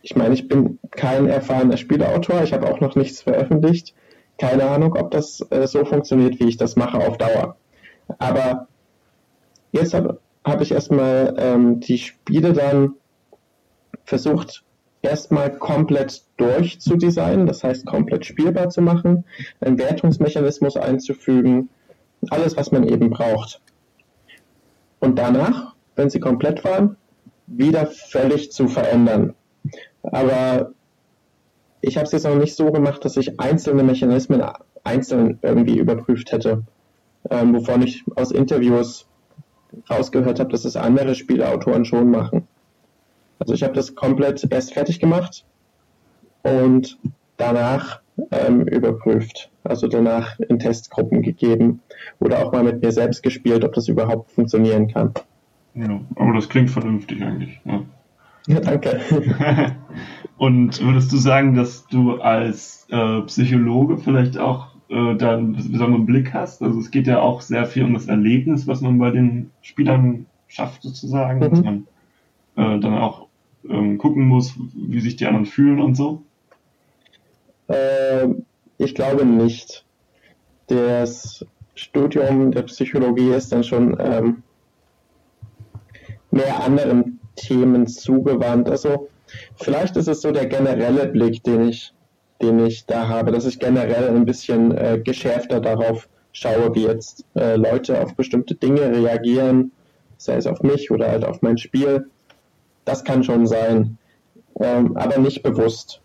ich 0.01 0.15
meine, 0.15 0.33
ich 0.33 0.47
bin 0.47 0.79
kein 0.91 1.27
erfahrener 1.27 1.77
Spieleautor, 1.77 2.43
ich 2.43 2.53
habe 2.53 2.67
auch 2.67 2.79
noch 2.79 2.95
nichts 2.95 3.21
veröffentlicht. 3.21 3.93
Keine 4.37 4.69
Ahnung, 4.69 4.95
ob 4.95 5.11
das 5.11 5.41
äh, 5.49 5.67
so 5.67 5.83
funktioniert, 5.85 6.39
wie 6.39 6.47
ich 6.47 6.57
das 6.57 6.75
mache 6.75 6.97
auf 6.97 7.17
Dauer. 7.17 7.57
Aber 8.19 8.67
jetzt 9.71 9.93
habe 9.93 10.19
hab 10.43 10.61
ich 10.61 10.71
erstmal 10.71 11.35
ähm, 11.37 11.79
die 11.79 11.97
Spiele 11.97 12.53
dann 12.53 12.93
versucht, 14.05 14.63
erstmal 15.01 15.51
komplett 15.51 16.23
durchzudesignen, 16.37 17.45
das 17.45 17.63
heißt 17.63 17.85
komplett 17.85 18.25
spielbar 18.25 18.69
zu 18.69 18.81
machen, 18.81 19.25
einen 19.61 19.77
Wertungsmechanismus 19.77 20.77
einzufügen, 20.77 21.69
alles, 22.29 22.57
was 22.57 22.71
man 22.71 22.87
eben 22.87 23.09
braucht. 23.09 23.61
Und 24.99 25.17
danach, 25.17 25.75
wenn 25.95 26.09
sie 26.09 26.19
komplett 26.19 26.63
waren, 26.63 26.97
wieder 27.47 27.87
völlig 27.87 28.51
zu 28.51 28.67
verändern. 28.67 29.33
Aber 30.03 30.71
ich 31.81 31.97
habe 31.97 32.05
es 32.05 32.11
jetzt 32.11 32.25
noch 32.25 32.35
nicht 32.35 32.55
so 32.55 32.71
gemacht, 32.71 33.03
dass 33.05 33.17
ich 33.17 33.39
einzelne 33.39 33.83
Mechanismen 33.83 34.43
einzeln 34.83 35.39
irgendwie 35.41 35.77
überprüft 35.77 36.31
hätte, 36.31 36.63
ähm, 37.29 37.55
wovon 37.55 37.81
ich 37.81 38.03
aus 38.15 38.31
Interviews 38.31 39.08
rausgehört 39.89 40.39
habe, 40.39 40.51
dass 40.51 40.65
es 40.65 40.75
andere 40.75 41.15
Spieleautoren 41.15 41.85
schon 41.85 42.11
machen. 42.11 42.47
Also 43.39 43.53
ich 43.53 43.63
habe 43.63 43.73
das 43.73 43.95
komplett 43.95 44.45
erst 44.51 44.73
fertig 44.73 44.99
gemacht 44.99 45.45
und 46.43 46.97
danach 47.37 48.01
ähm, 48.31 48.67
überprüft. 48.67 49.49
Also 49.63 49.87
danach 49.87 50.39
in 50.39 50.59
Testgruppen 50.59 51.21
gegeben 51.21 51.81
oder 52.19 52.39
auch 52.39 52.51
mal 52.51 52.63
mit 52.63 52.81
mir 52.81 52.91
selbst 52.91 53.23
gespielt, 53.23 53.63
ob 53.63 53.73
das 53.73 53.87
überhaupt 53.87 54.31
funktionieren 54.31 54.87
kann. 54.87 55.13
Ja, 55.75 56.01
aber 56.15 56.33
das 56.33 56.49
klingt 56.49 56.69
vernünftig 56.69 57.23
eigentlich. 57.23 57.59
Ja, 57.65 57.83
ja 58.47 58.59
danke. 58.59 58.99
und 60.37 60.81
würdest 60.81 61.11
du 61.11 61.17
sagen, 61.17 61.55
dass 61.55 61.87
du 61.87 62.19
als 62.21 62.87
äh, 62.89 63.21
Psychologe 63.21 63.97
vielleicht 63.97 64.37
auch 64.37 64.67
äh, 64.89 65.15
da 65.15 65.37
einen 65.37 65.53
besonderen 65.53 66.05
Blick 66.05 66.33
hast? 66.33 66.61
Also 66.61 66.79
es 66.79 66.91
geht 66.91 67.07
ja 67.07 67.19
auch 67.19 67.41
sehr 67.41 67.65
viel 67.65 67.83
um 67.83 67.93
das 67.93 68.07
Erlebnis, 68.07 68.67
was 68.67 68.81
man 68.81 68.97
bei 68.97 69.11
den 69.11 69.51
Spielern 69.61 70.25
schafft 70.47 70.81
sozusagen, 70.81 71.39
mhm. 71.39 71.49
dass 71.49 71.63
man 71.63 71.87
äh, 72.55 72.79
dann 72.79 72.97
auch 72.97 73.27
ähm, 73.67 73.97
gucken 73.97 74.27
muss, 74.27 74.55
wie 74.73 75.01
sich 75.01 75.15
die 75.15 75.25
anderen 75.25 75.45
fühlen 75.45 75.79
und 75.79 75.95
so? 75.95 76.23
Äh, 77.67 78.27
ich 78.77 78.95
glaube 78.95 79.25
nicht. 79.25 79.85
Das 80.67 81.45
Studium 81.75 82.51
der 82.51 82.63
Psychologie 82.63 83.31
ist 83.31 83.51
dann 83.51 83.63
schon 83.63 83.97
ähm, 83.99 84.43
mehr 86.31 86.63
anderen 86.63 87.18
Themen 87.39 87.87
zugewandt. 87.87 88.69
Also 88.69 89.09
vielleicht 89.55 89.95
ist 89.97 90.07
es 90.07 90.21
so 90.21 90.31
der 90.31 90.45
generelle 90.45 91.07
Blick, 91.07 91.43
den 91.43 91.69
ich, 91.69 91.93
den 92.41 92.65
ich 92.65 92.85
da 92.85 93.07
habe, 93.07 93.31
dass 93.31 93.45
ich 93.45 93.59
generell 93.59 94.09
ein 94.09 94.25
bisschen 94.25 94.75
äh, 94.75 94.99
geschärfter 95.03 95.59
darauf 95.59 96.07
schaue, 96.31 96.75
wie 96.75 96.83
jetzt 96.83 97.25
äh, 97.35 97.55
Leute 97.55 98.01
auf 98.01 98.15
bestimmte 98.15 98.55
Dinge 98.55 98.91
reagieren, 98.91 99.71
sei 100.17 100.35
es 100.35 100.47
auf 100.47 100.61
mich 100.61 100.91
oder 100.91 101.09
halt 101.09 101.25
auf 101.25 101.41
mein 101.41 101.57
Spiel. 101.57 102.09
Das 102.85 103.03
kann 103.03 103.23
schon 103.23 103.47
sein, 103.47 103.97
ähm, 104.59 104.95
aber 104.97 105.17
nicht 105.17 105.43
bewusst. 105.43 106.01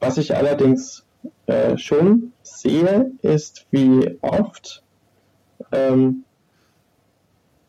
Was 0.00 0.18
ich 0.18 0.34
allerdings 0.36 1.04
äh, 1.46 1.76
schon 1.76 2.32
sehe, 2.42 3.10
ist, 3.22 3.66
wie 3.70 4.18
oft 4.20 4.82
ähm, 5.72 6.24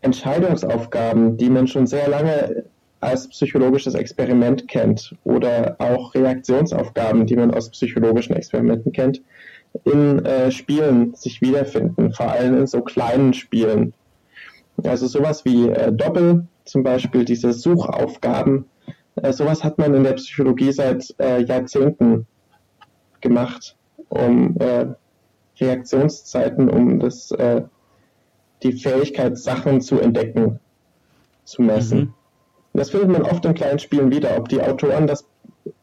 Entscheidungsaufgaben, 0.01 1.37
die 1.37 1.49
man 1.49 1.67
schon 1.67 1.87
sehr 1.87 2.07
lange 2.07 2.65
als 2.99 3.27
psychologisches 3.29 3.93
Experiment 3.93 4.67
kennt 4.67 5.15
oder 5.23 5.75
auch 5.79 6.15
Reaktionsaufgaben, 6.15 7.25
die 7.25 7.35
man 7.35 7.53
aus 7.53 7.69
psychologischen 7.69 8.35
Experimenten 8.35 8.91
kennt, 8.91 9.21
in 9.83 10.25
äh, 10.25 10.51
Spielen 10.51 11.13
sich 11.13 11.41
wiederfinden, 11.41 12.11
vor 12.11 12.31
allem 12.31 12.57
in 12.57 12.67
so 12.67 12.81
kleinen 12.81 13.33
Spielen. 13.33 13.93
Also 14.83 15.07
sowas 15.07 15.45
wie 15.45 15.69
äh, 15.69 15.91
Doppel 15.91 16.47
zum 16.65 16.83
Beispiel 16.83 17.25
diese 17.25 17.53
Suchaufgaben. 17.53 18.65
Äh, 19.15 19.33
sowas 19.33 19.63
hat 19.63 19.77
man 19.77 19.93
in 19.93 20.03
der 20.03 20.13
Psychologie 20.13 20.71
seit 20.71 21.13
äh, 21.19 21.41
Jahrzehnten 21.43 22.27
gemacht, 23.21 23.75
um 24.09 24.55
äh, 24.59 24.87
Reaktionszeiten, 25.59 26.69
um 26.69 26.99
das, 26.99 27.31
äh, 27.31 27.63
die 28.63 28.73
Fähigkeit, 28.73 29.37
Sachen 29.37 29.81
zu 29.81 29.99
entdecken, 29.99 30.59
zu 31.43 31.61
messen. 31.61 31.99
Mhm. 31.99 32.13
Das 32.73 32.91
findet 32.91 33.09
man 33.09 33.23
oft 33.23 33.43
in 33.45 33.53
kleinen 33.53 33.79
Spielen 33.79 34.11
wieder. 34.11 34.37
Ob 34.37 34.49
die 34.49 34.61
Autoren 34.61 35.07
das 35.07 35.25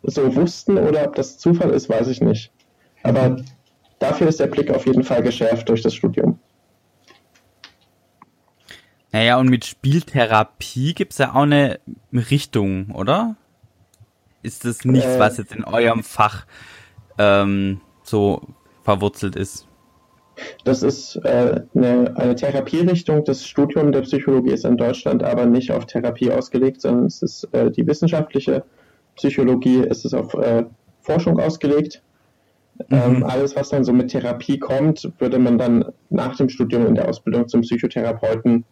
so 0.03 0.35
wussten 0.37 0.79
oder 0.79 1.05
ob 1.07 1.15
das 1.15 1.39
Zufall 1.39 1.71
ist, 1.71 1.89
weiß 1.89 2.09
ich 2.09 2.21
nicht. 2.21 2.53
Aber 3.03 3.37
dafür 3.99 4.29
ist 4.29 4.41
der 4.41 4.47
Blick 4.47 4.71
auf 4.71 4.87
jeden 4.87 5.03
Fall 5.03 5.23
geschärft 5.23 5.69
durch 5.69 5.83
das 5.83 5.95
Studium. 5.95 6.39
Naja, 9.13 9.39
und 9.39 9.49
mit 9.49 9.65
Spieltherapie 9.65 10.95
gibt 10.95 11.13
es 11.13 11.19
ja 11.19 11.31
auch 11.31 11.43
eine 11.43 11.79
Richtung, 12.13 12.91
oder? 12.91 13.37
Ist 14.43 14.65
das 14.65 14.85
nichts, 14.85 15.07
äh, 15.07 15.19
was 15.19 15.37
jetzt 15.39 15.55
in 15.55 15.65
eurem 15.65 16.03
Fach 16.03 16.47
ähm, 17.19 17.81
so 18.03 18.43
verwurzelt 18.83 19.37
ist? 19.37 19.67
Das 20.65 20.83
ist 20.83 21.17
äh, 21.25 21.63
eine, 21.75 22.17
eine 22.17 22.35
Therapierichtung. 22.35 23.25
Das 23.25 23.47
Studium 23.47 23.93
der 23.93 24.03
Psychologie 24.03 24.53
ist 24.53 24.65
in 24.65 24.77
Deutschland 24.77 25.23
aber 25.23 25.47
nicht 25.47 25.71
auf 25.71 25.87
Therapie 25.87 26.31
ausgelegt, 26.31 26.81
sondern 26.81 27.07
es 27.07 27.23
ist 27.23 27.49
äh, 27.53 27.71
die 27.71 27.87
wissenschaftliche 27.87 28.65
Psychologie, 29.17 29.85
es 29.89 30.05
ist 30.05 30.15
auf 30.15 30.35
äh, 30.35 30.65
Forschung 31.01 31.39
ausgelegt. 31.39 32.03
Mhm. 32.89 32.97
Ähm, 32.97 33.25
alles, 33.25 33.55
was 33.55 33.69
dann 33.69 33.85
so 33.85 33.93
mit 33.93 34.11
Therapie 34.11 34.59
kommt, 34.59 35.13
würde 35.19 35.39
man 35.39 35.59
dann 35.59 35.85
nach 36.11 36.37
dem 36.37 36.49
Studium 36.49 36.87
in 36.87 36.95
der 36.95 37.09
Ausbildung 37.09 37.47
zum 37.47 37.61
Psychotherapeuten 37.61 38.65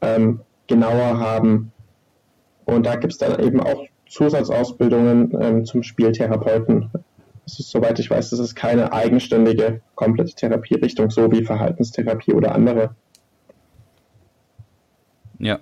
ähm, 0.00 0.40
genauer 0.66 1.18
haben. 1.18 1.72
Und 2.64 2.86
da 2.86 2.96
gibt 2.96 3.12
es 3.12 3.18
dann 3.18 3.40
eben 3.40 3.60
auch 3.60 3.84
Zusatzausbildungen 4.08 5.36
ähm, 5.40 5.64
zum 5.64 5.82
Spieltherapeuten. 5.82 6.90
Das 7.44 7.58
ist, 7.58 7.70
soweit 7.70 7.98
ich 7.98 8.08
weiß, 8.08 8.30
das 8.30 8.38
ist 8.38 8.54
keine 8.54 8.92
eigenständige, 8.92 9.80
komplette 9.94 10.34
Therapierichtung, 10.34 11.10
so 11.10 11.30
wie 11.32 11.44
Verhaltenstherapie 11.44 12.32
oder 12.32 12.54
andere. 12.54 12.94
Ja. 15.38 15.58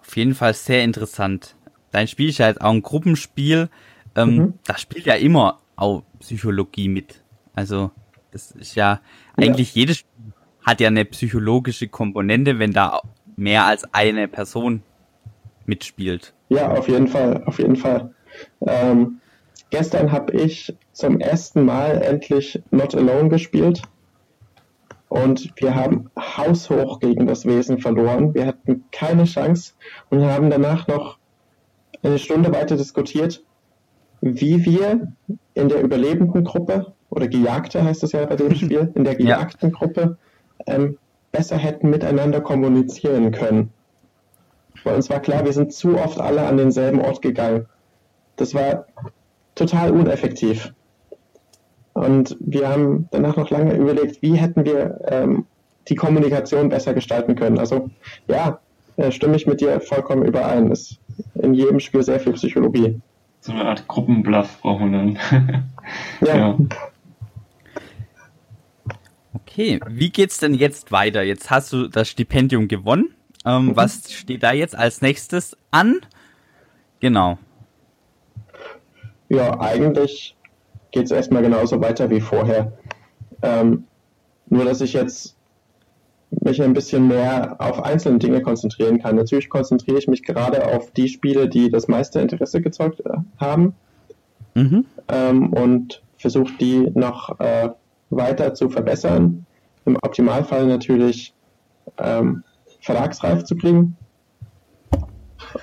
Auf 0.00 0.16
jeden 0.16 0.34
Fall 0.34 0.52
sehr 0.52 0.84
interessant. 0.84 1.56
Dein 1.90 2.06
Spiel 2.06 2.28
ist 2.28 2.38
ja 2.38 2.48
jetzt 2.48 2.60
auch 2.60 2.70
ein 2.70 2.82
Gruppenspiel. 2.82 3.70
Ähm, 4.14 4.36
mhm. 4.36 4.54
Da 4.66 4.76
spielt 4.76 5.06
ja 5.06 5.14
immer 5.14 5.60
auch 5.76 6.02
Psychologie 6.20 6.88
mit. 6.88 7.22
Also, 7.54 7.90
das 8.30 8.50
ist 8.50 8.74
ja 8.74 9.00
eigentlich 9.36 9.74
ja. 9.74 9.80
jedes 9.80 9.98
Spiel 9.98 10.12
hat 10.62 10.80
ja 10.80 10.88
eine 10.88 11.04
psychologische 11.04 11.88
Komponente, 11.88 12.58
wenn 12.58 12.72
da 12.72 13.00
mehr 13.36 13.66
als 13.66 13.84
eine 13.92 14.28
Person 14.28 14.82
mitspielt. 15.66 16.34
Ja, 16.48 16.70
auf 16.70 16.88
jeden 16.88 17.08
Fall, 17.08 17.42
auf 17.46 17.58
jeden 17.58 17.76
Fall. 17.76 18.14
Ähm, 18.66 19.20
gestern 19.72 20.12
habe 20.12 20.34
ich 20.34 20.76
zum 20.92 21.18
ersten 21.18 21.64
Mal 21.64 22.02
endlich 22.02 22.62
Not 22.70 22.94
Alone 22.94 23.30
gespielt 23.30 23.82
und 25.08 25.50
wir 25.56 25.74
haben 25.74 26.10
haushoch 26.16 27.00
gegen 27.00 27.26
das 27.26 27.46
Wesen 27.46 27.78
verloren. 27.78 28.34
Wir 28.34 28.46
hatten 28.46 28.84
keine 28.92 29.24
Chance 29.24 29.72
und 30.10 30.22
haben 30.24 30.50
danach 30.50 30.86
noch 30.88 31.18
eine 32.02 32.18
Stunde 32.18 32.52
weiter 32.52 32.76
diskutiert, 32.76 33.42
wie 34.20 34.64
wir 34.64 35.12
in 35.54 35.68
der 35.70 35.82
überlebenden 35.82 36.44
Gruppe 36.44 36.92
oder 37.08 37.26
Gejagte 37.26 37.82
heißt 37.82 38.04
es 38.04 38.12
ja 38.12 38.26
bei 38.26 38.36
dem 38.36 38.54
Spiel, 38.54 38.92
in 38.94 39.04
der 39.04 39.14
gejagten 39.14 39.70
ja. 39.70 39.76
Gruppe 39.78 40.18
ähm, 40.66 40.98
besser 41.32 41.56
hätten 41.56 41.88
miteinander 41.88 42.42
kommunizieren 42.42 43.32
können. 43.32 43.72
Weil 44.84 44.96
uns 44.96 45.08
war 45.08 45.20
klar, 45.20 45.46
wir 45.46 45.52
sind 45.54 45.72
zu 45.72 45.96
oft 45.96 46.20
alle 46.20 46.46
an 46.46 46.58
denselben 46.58 47.00
Ort 47.00 47.22
gegangen. 47.22 47.66
Das 48.36 48.54
war 48.54 48.86
total 49.54 49.90
uneffektiv. 49.92 50.72
Und 51.94 52.36
wir 52.40 52.68
haben 52.68 53.08
danach 53.10 53.36
noch 53.36 53.50
lange 53.50 53.74
überlegt, 53.74 54.22
wie 54.22 54.34
hätten 54.34 54.64
wir 54.64 55.00
ähm, 55.08 55.44
die 55.88 55.94
Kommunikation 55.94 56.68
besser 56.68 56.94
gestalten 56.94 57.34
können. 57.34 57.58
Also 57.58 57.90
ja, 58.28 58.60
äh, 58.96 59.10
stimme 59.10 59.36
ich 59.36 59.46
mit 59.46 59.60
dir 59.60 59.80
vollkommen 59.80 60.24
überein. 60.24 60.70
Ist 60.70 60.98
in 61.34 61.54
jedem 61.54 61.80
Spiel 61.80 62.02
sehr 62.02 62.20
viel 62.20 62.32
Psychologie. 62.32 63.00
So 63.40 63.52
eine 63.52 63.64
Art 63.64 63.88
Gruppenbluff 63.88 64.60
brauchen 64.60 64.92
wir 64.92 64.98
dann. 64.98 65.64
ja. 66.26 66.36
ja. 66.36 66.58
Okay, 69.34 69.80
wie 69.86 70.10
geht's 70.10 70.38
denn 70.38 70.54
jetzt 70.54 70.92
weiter? 70.92 71.22
Jetzt 71.22 71.50
hast 71.50 71.72
du 71.72 71.88
das 71.88 72.08
Stipendium 72.08 72.68
gewonnen. 72.68 73.14
Ähm, 73.44 73.66
mhm. 73.66 73.76
Was 73.76 74.12
steht 74.12 74.42
da 74.42 74.52
jetzt 74.52 74.76
als 74.76 75.02
nächstes 75.02 75.56
an? 75.70 76.00
Genau. 77.00 77.38
Ja, 79.32 79.58
eigentlich 79.60 80.36
geht 80.90 81.06
es 81.06 81.10
erstmal 81.10 81.42
genauso 81.42 81.80
weiter 81.80 82.10
wie 82.10 82.20
vorher. 82.20 82.74
Ähm, 83.40 83.84
nur, 84.50 84.66
dass 84.66 84.82
ich 84.82 84.92
jetzt 84.92 85.36
mich 86.42 86.62
ein 86.62 86.74
bisschen 86.74 87.08
mehr 87.08 87.56
auf 87.58 87.82
einzelne 87.82 88.18
Dinge 88.18 88.42
konzentrieren 88.42 89.00
kann. 89.00 89.16
Natürlich 89.16 89.48
konzentriere 89.48 89.96
ich 89.96 90.06
mich 90.06 90.22
gerade 90.22 90.66
auf 90.74 90.90
die 90.90 91.08
Spiele, 91.08 91.48
die 91.48 91.70
das 91.70 91.88
meiste 91.88 92.20
Interesse 92.20 92.60
gezeugt 92.60 93.00
äh, 93.00 93.08
haben 93.38 93.74
mhm. 94.54 94.84
ähm, 95.08 95.50
und 95.54 96.02
versuche 96.18 96.52
die 96.60 96.90
noch 96.94 97.40
äh, 97.40 97.70
weiter 98.10 98.52
zu 98.52 98.68
verbessern. 98.68 99.46
Im 99.86 99.96
Optimalfall 100.02 100.66
natürlich 100.66 101.32
ähm, 101.96 102.44
verlagsreif 102.80 103.44
zu 103.44 103.56
kriegen. 103.56 103.96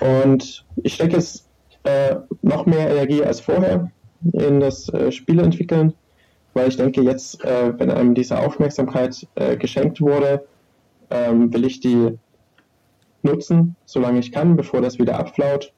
Und 0.00 0.66
ich 0.82 0.94
stecke 0.94 1.14
jetzt 1.14 1.49
äh, 1.84 2.16
noch 2.42 2.66
mehr 2.66 2.90
Energie 2.90 3.24
als 3.24 3.40
vorher 3.40 3.90
in 4.32 4.60
das 4.60 4.88
äh, 4.90 5.10
Spiel 5.12 5.40
entwickeln, 5.40 5.94
weil 6.54 6.68
ich 6.68 6.76
denke, 6.76 7.02
jetzt, 7.02 7.42
äh, 7.44 7.78
wenn 7.78 7.90
einem 7.90 8.14
diese 8.14 8.38
Aufmerksamkeit 8.38 9.26
äh, 9.34 9.56
geschenkt 9.56 10.00
wurde, 10.00 10.46
ähm, 11.10 11.52
will 11.52 11.64
ich 11.64 11.80
die 11.80 12.18
nutzen, 13.22 13.76
solange 13.84 14.20
ich 14.20 14.32
kann, 14.32 14.56
bevor 14.56 14.80
das 14.80 14.98
wieder 14.98 15.18
abflaut. 15.18 15.72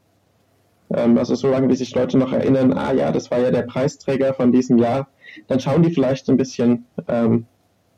Ähm, 0.94 1.18
also 1.18 1.34
solange 1.34 1.68
wie 1.68 1.76
sich 1.76 1.94
Leute 1.94 2.18
noch 2.18 2.32
erinnern, 2.32 2.72
ah 2.72 2.92
ja, 2.92 3.12
das 3.12 3.30
war 3.30 3.38
ja 3.38 3.50
der 3.50 3.62
Preisträger 3.62 4.34
von 4.34 4.52
diesem 4.52 4.78
Jahr, 4.78 5.08
dann 5.48 5.60
schauen 5.60 5.82
die 5.82 5.90
vielleicht 5.90 6.28
ein 6.28 6.36
bisschen 6.36 6.86
ähm, 7.08 7.46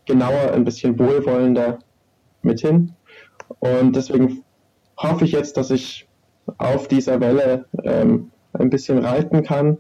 genauer, 0.05 0.53
ein 0.53 0.65
bisschen 0.65 0.99
wohlwollender 0.99 1.79
mit 2.43 2.61
hin. 2.61 2.93
Und 3.59 3.97
deswegen 3.97 4.45
hoffe 4.97 5.25
ich 5.25 5.33
jetzt, 5.33 5.57
dass 5.57 5.71
ich 5.71 6.07
auf 6.59 6.89
dieser 6.89 7.21
Welle 7.21 7.67
ähm, 7.83 8.31
ein 8.53 8.71
bisschen 8.71 8.99
reiten 8.99 9.43
kann 9.43 9.79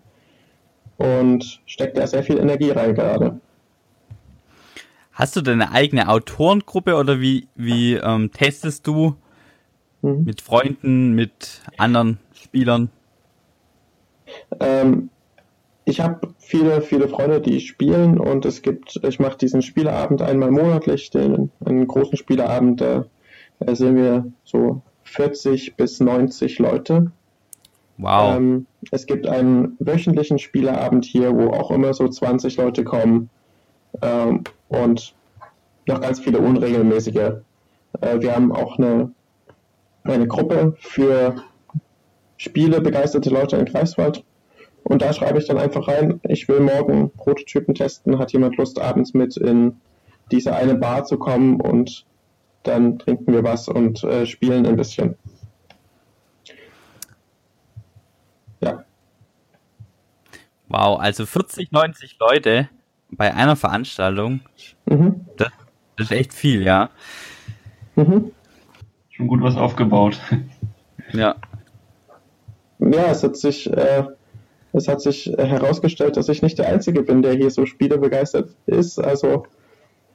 und 0.97 1.61
steckt 1.67 1.97
da 1.97 2.07
sehr 2.07 2.23
viel 2.23 2.39
Energie 2.39 2.71
rein 2.71 2.95
gerade. 2.95 3.41
Hast 5.13 5.37
du 5.37 5.43
deine 5.43 5.71
eigene 5.71 6.09
Autorengruppe 6.09 6.97
oder 6.97 7.21
wie, 7.21 7.49
wie 7.55 7.95
ähm, 7.95 8.33
testest 8.33 8.87
du 8.87 9.15
mhm. 10.03 10.25
mit 10.25 10.41
Freunden, 10.41 11.13
mit 11.15 11.63
anderen 11.77 12.19
Spielern? 12.33 12.91
Ähm, 14.59 15.11
ich 15.85 16.01
habe 16.01 16.35
viele, 16.39 16.81
viele 16.81 17.09
Freunde, 17.09 17.41
die 17.41 17.61
spielen 17.61 18.19
und 18.19 18.45
es 18.45 18.63
gibt, 18.63 18.99
ich 19.05 19.21
mache 19.21 19.39
diesen 19.39 19.63
Spieleabend 19.63 20.23
einmal 20.23 20.51
monatlich, 20.51 21.11
den, 21.11 21.51
einen 21.65 21.87
großen 21.87 22.17
Spieleabend, 22.17 22.81
da, 22.81 23.05
da 23.61 23.77
sehen 23.77 23.97
wir 23.97 24.33
so 24.45 24.83
40 25.15 25.77
bis 25.77 26.01
90 26.01 26.59
Leute. 26.59 27.13
Wow. 27.99 28.37
Ähm, 28.37 28.67
es 28.91 29.07
gibt 29.07 29.27
einen 29.27 29.77
wöchentlichen 29.79 30.39
Spieleabend 30.39 31.05
hier, 31.05 31.35
wo 31.37 31.51
auch 31.51 31.71
immer 31.71 31.95
so 31.95 32.09
20 32.09 32.57
Leute 32.57 32.83
kommen 32.83 33.31
ähm, 34.03 34.43
und 34.69 35.15
noch 35.87 36.01
ganz 36.01 36.21
viele 36.21 36.39
unregelmäßige. 36.39 37.17
Äh, 38.01 38.21
wir 38.21 38.35
haben 38.35 38.53
auch 38.53 38.79
eine, 38.79 39.13
eine 40.03 40.27
Gruppe 40.27 40.75
für 40.81 41.37
Spiele 42.37 42.81
begeisterte 42.81 43.31
Leute 43.31 43.57
in 43.57 43.67
Greifswald. 43.67 44.25
Und 44.83 45.01
da 45.01 45.13
schreibe 45.13 45.39
ich 45.39 45.47
dann 45.47 45.59
einfach 45.59 45.89
rein, 45.89 46.21
ich 46.25 46.49
will 46.49 46.61
morgen 46.61 47.11
Prototypen 47.11 47.75
testen, 47.75 48.19
hat 48.19 48.33
jemand 48.33 48.57
Lust, 48.57 48.81
abends 48.81 49.15
mit 49.15 49.37
in 49.37 49.77
diese 50.31 50.55
eine 50.55 50.75
Bar 50.75 51.05
zu 51.05 51.17
kommen 51.17 51.61
und 51.61 52.05
dann 52.65 52.99
trinken 52.99 53.33
wir 53.33 53.45
was 53.45 53.69
und 53.69 54.03
äh, 54.05 54.27
spielen 54.27 54.67
ein 54.67 54.77
bisschen. 54.77 55.17
Ja. 58.61 58.85
Wow, 60.69 60.99
also 60.99 61.27
40, 61.27 61.71
90 61.71 62.19
Leute 62.19 62.69
bei 63.11 63.33
einer 63.33 63.57
Veranstaltung. 63.57 64.41
Mhm. 64.87 65.27
Das, 65.37 65.51
das, 65.97 66.11
ist 66.11 66.13
echt 66.13 66.35
viel, 66.35 66.63
ja. 66.63 66.91
Mhm. 67.95 68.33
Schon 69.11 69.29
gut 69.29 69.43
was 69.43 69.57
aufgebaut. 69.57 70.19
Ja. 71.13 71.37
Ja, 72.81 73.07
es 73.11 73.23
hat 73.23 73.37
sich, 73.37 73.71
äh, 73.71 74.05
es 74.73 74.89
hat 74.89 75.01
sich 75.01 75.27
herausgestellt, 75.27 76.17
dass 76.17 76.29
ich 76.29 76.43
nicht 76.43 76.59
der 76.59 76.69
Einzige 76.69 77.03
bin, 77.03 77.23
der 77.23 77.35
hier 77.35 77.51
so 77.51 77.67
spielebegeistert 77.67 78.57
ist. 78.67 78.99
Also 78.99 79.47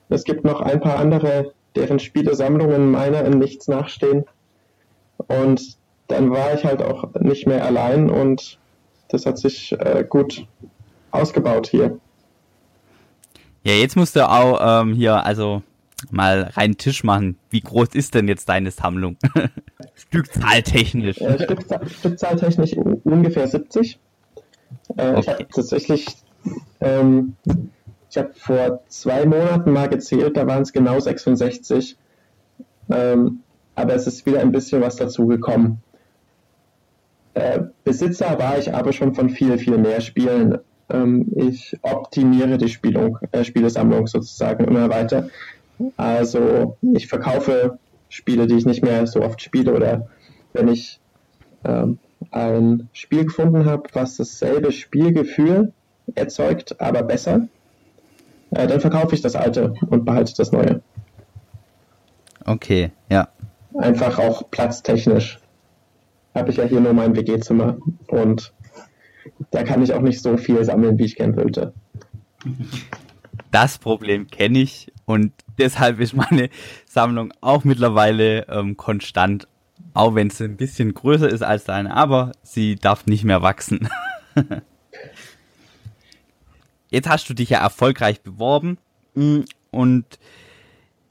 es 0.09 0.23
gibt 0.23 0.43
noch 0.43 0.61
ein 0.61 0.81
paar 0.81 0.97
andere 0.97 1.53
deren 1.75 1.99
Spielesammlungen 1.99 2.91
meiner 2.91 3.23
in 3.25 3.39
nichts 3.39 3.67
nachstehen. 3.67 4.25
Und 5.17 5.77
dann 6.07 6.31
war 6.31 6.53
ich 6.53 6.63
halt 6.65 6.81
auch 6.81 7.13
nicht 7.19 7.47
mehr 7.47 7.65
allein 7.65 8.09
und 8.09 8.57
das 9.09 9.25
hat 9.25 9.37
sich 9.37 9.73
äh, 9.73 10.05
gut 10.07 10.47
ausgebaut 11.11 11.67
hier. 11.67 11.99
Ja, 13.63 13.73
jetzt 13.73 13.95
musst 13.95 14.15
du 14.15 14.27
auch 14.27 14.81
ähm, 14.81 14.93
hier 14.93 15.25
also 15.25 15.61
mal 16.11 16.51
rein 16.53 16.77
Tisch 16.77 17.03
machen. 17.03 17.37
Wie 17.49 17.61
groß 17.61 17.89
ist 17.93 18.15
denn 18.15 18.27
jetzt 18.27 18.47
deine 18.49 18.71
Sammlung? 18.71 19.17
Stückzahltechnisch. 19.95 21.19
Äh, 21.19 21.43
Stückzahl, 21.43 21.87
Stückzahltechnisch 21.89 22.73
ungefähr 22.73 23.47
70. 23.47 23.99
Äh, 24.97 25.09
okay. 25.09 25.19
Ich 25.19 25.27
habe 25.27 25.47
tatsächlich 25.53 26.05
ähm, 26.79 27.35
ich 28.09 28.17
habe 28.17 28.31
vor 28.33 28.83
zwei 28.87 29.25
Monaten 29.25 29.71
mal 29.71 29.87
gezählt, 29.87 30.35
da 30.35 30.47
waren 30.47 30.63
es 30.63 30.73
genau 30.73 30.99
66. 30.99 31.95
Ähm, 32.89 33.41
aber 33.75 33.93
es 33.93 34.07
ist 34.07 34.25
wieder 34.25 34.41
ein 34.41 34.51
bisschen 34.51 34.81
was 34.81 34.95
dazugekommen. 34.95 35.79
Äh, 37.35 37.61
Besitzer 37.83 38.37
war 38.39 38.57
ich 38.57 38.73
aber 38.73 38.91
schon 38.93 39.13
von 39.13 39.29
viel, 39.29 39.57
viel 39.57 39.77
mehr 39.77 40.01
Spielen. 40.01 40.57
Ähm, 40.89 41.31
ich 41.35 41.77
optimiere 41.83 42.57
die 42.57 42.69
Spielung, 42.69 43.19
äh, 43.31 43.43
Spielesammlung 43.43 44.07
sozusagen 44.07 44.65
immer 44.65 44.89
weiter. 44.89 45.29
Also 45.95 46.77
ich 46.93 47.07
verkaufe 47.07 47.77
Spiele, 48.09 48.47
die 48.47 48.55
ich 48.55 48.65
nicht 48.65 48.83
mehr 48.83 49.05
so 49.05 49.21
oft 49.21 49.41
spiele 49.41 49.73
oder 49.73 50.07
wenn 50.53 50.67
ich 50.67 50.99
ähm, 51.63 51.99
ein 52.31 52.89
Spiel 52.91 53.25
gefunden 53.25 53.65
habe, 53.65 53.83
was 53.93 54.17
dasselbe 54.17 54.71
Spielgefühl 54.71 55.71
erzeugt, 56.15 56.81
aber 56.81 57.03
besser, 57.03 57.47
äh, 58.51 58.67
dann 58.67 58.79
verkaufe 58.79 59.15
ich 59.15 59.21
das 59.21 59.35
alte 59.35 59.73
und 59.89 60.05
behalte 60.05 60.33
das 60.35 60.51
neue. 60.51 60.81
Okay, 62.45 62.91
ja. 63.09 63.27
Einfach 63.77 64.17
auch 64.17 64.49
platztechnisch 64.49 65.39
habe 66.33 66.51
ich 66.51 66.57
ja 66.57 66.63
hier 66.63 66.81
nur 66.81 66.93
mein 66.93 67.15
WG-Zimmer 67.15 67.77
und 68.07 68.53
da 69.51 69.63
kann 69.63 69.81
ich 69.81 69.93
auch 69.93 70.01
nicht 70.01 70.21
so 70.21 70.37
viel 70.37 70.63
sammeln, 70.63 70.97
wie 70.97 71.05
ich 71.05 71.15
gern 71.15 71.35
wollte. 71.35 71.73
Das 73.51 73.77
Problem 73.77 74.27
kenne 74.27 74.59
ich 74.59 74.91
und 75.05 75.33
deshalb 75.57 75.99
ist 75.99 76.15
meine 76.15 76.49
Sammlung 76.85 77.33
auch 77.41 77.63
mittlerweile 77.63 78.47
ähm, 78.47 78.77
konstant, 78.77 79.47
auch 79.93 80.15
wenn 80.15 80.29
sie 80.29 80.45
ein 80.45 80.57
bisschen 80.57 80.93
größer 80.93 81.29
ist 81.29 81.43
als 81.43 81.65
deine, 81.65 81.95
aber 81.95 82.31
sie 82.43 82.75
darf 82.75 83.05
nicht 83.05 83.23
mehr 83.23 83.41
wachsen. 83.41 83.89
jetzt 86.89 87.09
hast 87.09 87.29
du 87.29 87.33
dich 87.33 87.49
ja 87.49 87.59
erfolgreich 87.59 88.21
beworben 88.21 88.77
mm, 89.15 89.41
und 89.71 90.05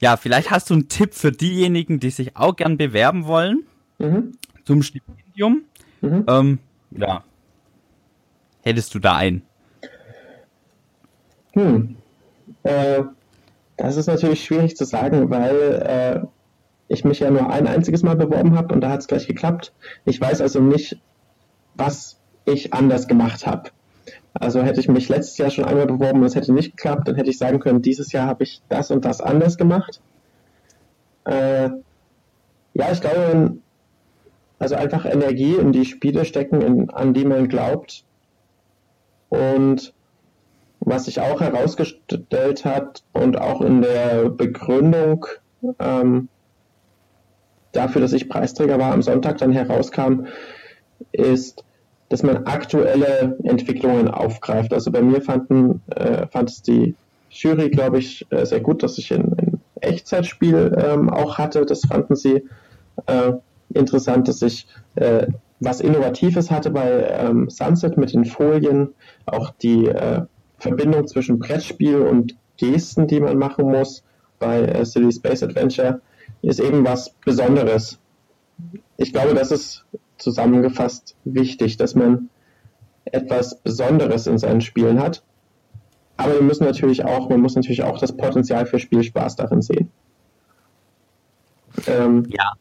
ja, 0.01 0.17
vielleicht 0.17 0.49
hast 0.51 0.69
du 0.69 0.75
einen 0.75 0.87
Tipp 0.87 1.13
für 1.13 1.31
diejenigen, 1.31 1.99
die 1.99 2.09
sich 2.09 2.37
auch 2.37 2.55
gern 2.55 2.77
bewerben 2.77 3.25
wollen 3.25 3.65
mhm. 3.97 4.31
zum 4.63 4.81
Stipendium. 4.81 5.63
Mhm. 6.01 6.25
Ähm, 6.27 6.59
ja, 6.91 7.23
hättest 8.63 8.95
du 8.95 8.99
da 8.99 9.15
einen? 9.15 9.43
Hm. 11.53 11.97
Äh, 12.63 13.03
das 13.77 13.97
ist 13.97 14.07
natürlich 14.07 14.43
schwierig 14.43 14.75
zu 14.75 14.85
sagen, 14.85 15.29
weil 15.29 15.55
äh, 15.55 16.27
ich 16.87 17.05
mich 17.05 17.19
ja 17.19 17.31
nur 17.31 17.49
ein 17.49 17.67
einziges 17.67 18.03
Mal 18.03 18.15
beworben 18.15 18.57
habe 18.57 18.73
und 18.73 18.81
da 18.81 18.89
hat 18.89 19.01
es 19.01 19.07
gleich 19.07 19.27
geklappt. 19.27 19.73
Ich 20.05 20.19
weiß 20.19 20.41
also 20.41 20.61
nicht, 20.61 20.99
was 21.75 22.19
ich 22.45 22.73
anders 22.73 23.07
gemacht 23.07 23.45
habe. 23.45 23.69
Also 24.39 24.61
hätte 24.63 24.79
ich 24.79 24.87
mich 24.87 25.09
letztes 25.09 25.37
Jahr 25.37 25.49
schon 25.49 25.65
einmal 25.65 25.85
beworben 25.85 26.19
und 26.19 26.25
es 26.25 26.35
hätte 26.35 26.53
nicht 26.53 26.77
geklappt, 26.77 27.07
dann 27.07 27.15
hätte 27.15 27.29
ich 27.29 27.37
sagen 27.37 27.59
können, 27.59 27.81
dieses 27.81 28.11
Jahr 28.13 28.25
habe 28.25 28.43
ich 28.43 28.61
das 28.69 28.89
und 28.89 29.03
das 29.03 29.19
anders 29.19 29.57
gemacht. 29.57 30.01
Äh, 31.25 31.69
ja, 32.73 32.91
ich 32.91 33.01
glaube, 33.01 33.57
also 34.59 34.75
einfach 34.75 35.05
Energie 35.05 35.55
in 35.55 35.71
die 35.71 35.85
Spiele 35.85 36.23
stecken, 36.23 36.61
in, 36.61 36.89
an 36.89 37.13
die 37.13 37.25
man 37.25 37.49
glaubt. 37.49 38.05
Und 39.27 39.93
was 40.79 41.05
sich 41.05 41.19
auch 41.19 41.41
herausgestellt 41.41 42.63
hat 42.63 43.03
und 43.13 43.39
auch 43.39 43.61
in 43.61 43.81
der 43.81 44.29
Begründung 44.29 45.25
ähm, 45.79 46.29
dafür, 47.73 48.01
dass 48.01 48.13
ich 48.13 48.29
Preisträger 48.29 48.79
war, 48.79 48.93
am 48.93 49.01
Sonntag 49.01 49.37
dann 49.37 49.51
herauskam, 49.51 50.25
ist, 51.11 51.63
dass 52.09 52.23
man 52.23 52.45
aktuelle 52.45 53.37
Entwicklungen 53.43 54.07
aufgreift. 54.07 54.73
Also 54.73 54.91
bei 54.91 55.01
mir 55.01 55.21
fanden, 55.21 55.81
äh, 55.95 56.27
fand 56.27 56.49
es 56.49 56.61
die 56.61 56.95
Jury, 57.29 57.69
glaube 57.69 57.99
ich, 57.99 58.25
äh, 58.31 58.45
sehr 58.45 58.59
gut, 58.59 58.81
dass 58.83 58.97
ich 58.97 59.13
ein, 59.13 59.33
ein 59.37 59.61
Echtzeitspiel 59.81 60.75
ähm, 60.77 61.09
auch 61.09 61.37
hatte. 61.37 61.65
Das 61.65 61.81
fanden 61.81 62.15
sie 62.15 62.43
äh, 63.05 63.33
interessant, 63.73 64.27
dass 64.27 64.41
ich 64.41 64.67
äh, 64.95 65.27
was 65.59 65.81
Innovatives 65.81 66.49
hatte 66.49 66.71
bei 66.71 67.03
ähm, 67.09 67.49
Sunset 67.49 67.97
mit 67.97 68.13
den 68.13 68.25
Folien, 68.25 68.89
auch 69.25 69.51
die 69.51 69.87
äh, 69.87 70.21
Verbindung 70.57 71.07
zwischen 71.07 71.39
Brettspiel 71.39 71.97
und 71.97 72.35
Gesten, 72.57 73.07
die 73.07 73.19
man 73.19 73.37
machen 73.37 73.65
muss 73.65 74.03
bei 74.39 74.61
äh, 74.61 74.85
City 74.85 75.11
Space 75.11 75.43
Adventure, 75.43 76.01
ist 76.41 76.59
eben 76.59 76.85
was 76.85 77.09
Besonderes. 77.25 77.99
Ich 78.97 79.13
glaube, 79.13 79.33
das 79.33 79.51
ist 79.51 79.85
zusammengefasst 80.19 81.15
wichtig, 81.25 81.77
dass 81.77 81.95
man 81.95 82.29
etwas 83.05 83.55
Besonderes 83.55 84.27
in 84.27 84.37
seinen 84.37 84.61
Spielen 84.61 85.01
hat. 85.01 85.23
Aber 86.17 86.33
wir 86.33 86.41
müssen 86.41 86.65
natürlich 86.65 87.05
auch, 87.05 87.29
man 87.29 87.39
muss 87.39 87.55
natürlich 87.55 87.83
auch 87.83 87.97
das 87.97 88.15
Potenzial 88.15 88.65
für 88.65 88.79
Spielspaß 88.79 89.37
darin 89.37 89.61
sehen. 89.61 89.89
Ähm, 91.87 92.27
ja. 92.29 92.53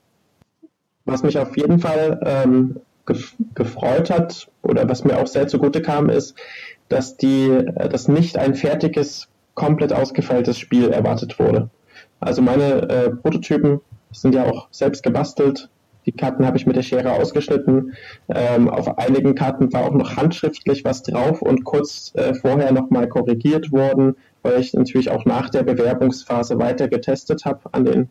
Was 1.05 1.23
mich 1.23 1.38
auf 1.38 1.57
jeden 1.57 1.81
Fall 1.81 2.21
ähm, 2.25 2.81
gef 3.07 3.35
gefreut 3.55 4.11
hat 4.11 4.49
oder 4.62 4.88
was 4.88 5.05
mir 5.05 5.18
auch 5.18 5.27
sehr 5.27 5.49
zugute 5.49 5.83
kam, 5.83 6.09
ist, 6.09 6.37
dass 6.88 7.16
die, 7.16 7.64
dass 7.75 8.09
nicht 8.09 8.38
ein 8.38 8.55
fertiges, 8.55 9.29
komplett 9.55 9.92
ausgefeiltes 9.92 10.59
Spiel 10.59 10.90
erwartet 10.90 11.38
wurde. 11.38 11.68
Also 12.21 12.42
meine 12.42 12.88
äh, 12.88 13.11
Prototypen 13.11 13.81
sind 14.12 14.35
ja 14.35 14.44
auch 14.44 14.68
selbst 14.71 15.03
gebastelt. 15.03 15.68
Die 16.09 16.12
Karten 16.16 16.47
habe 16.47 16.57
ich 16.57 16.66
mit 16.66 16.75
der 16.75 16.83
Schere 16.83 17.12
ausgeschnitten. 17.12 17.92
Ähm, 18.31 18.71
auf 18.71 18.97
einigen 18.97 19.35
Karten 19.35 19.71
war 19.75 19.85
auch 19.85 19.92
noch 19.92 20.16
handschriftlich 20.16 20.83
was 20.83 21.03
drauf 21.03 21.42
und 21.42 21.64
kurz 21.64 22.12
äh, 22.14 22.33
vorher 22.33 22.73
nochmal 22.73 23.11
korrigiert 23.11 23.73
worden, 23.73 24.16
weil 24.40 24.59
ich 24.59 24.73
natürlich 24.73 25.11
auch 25.11 25.27
nach 25.27 25.51
der 25.51 25.64
Bewerbungsphase 25.64 26.59
weiter 26.59 26.88
getestet 26.88 27.44
habe 27.44 27.61
an 27.73 27.85
den 27.85 28.09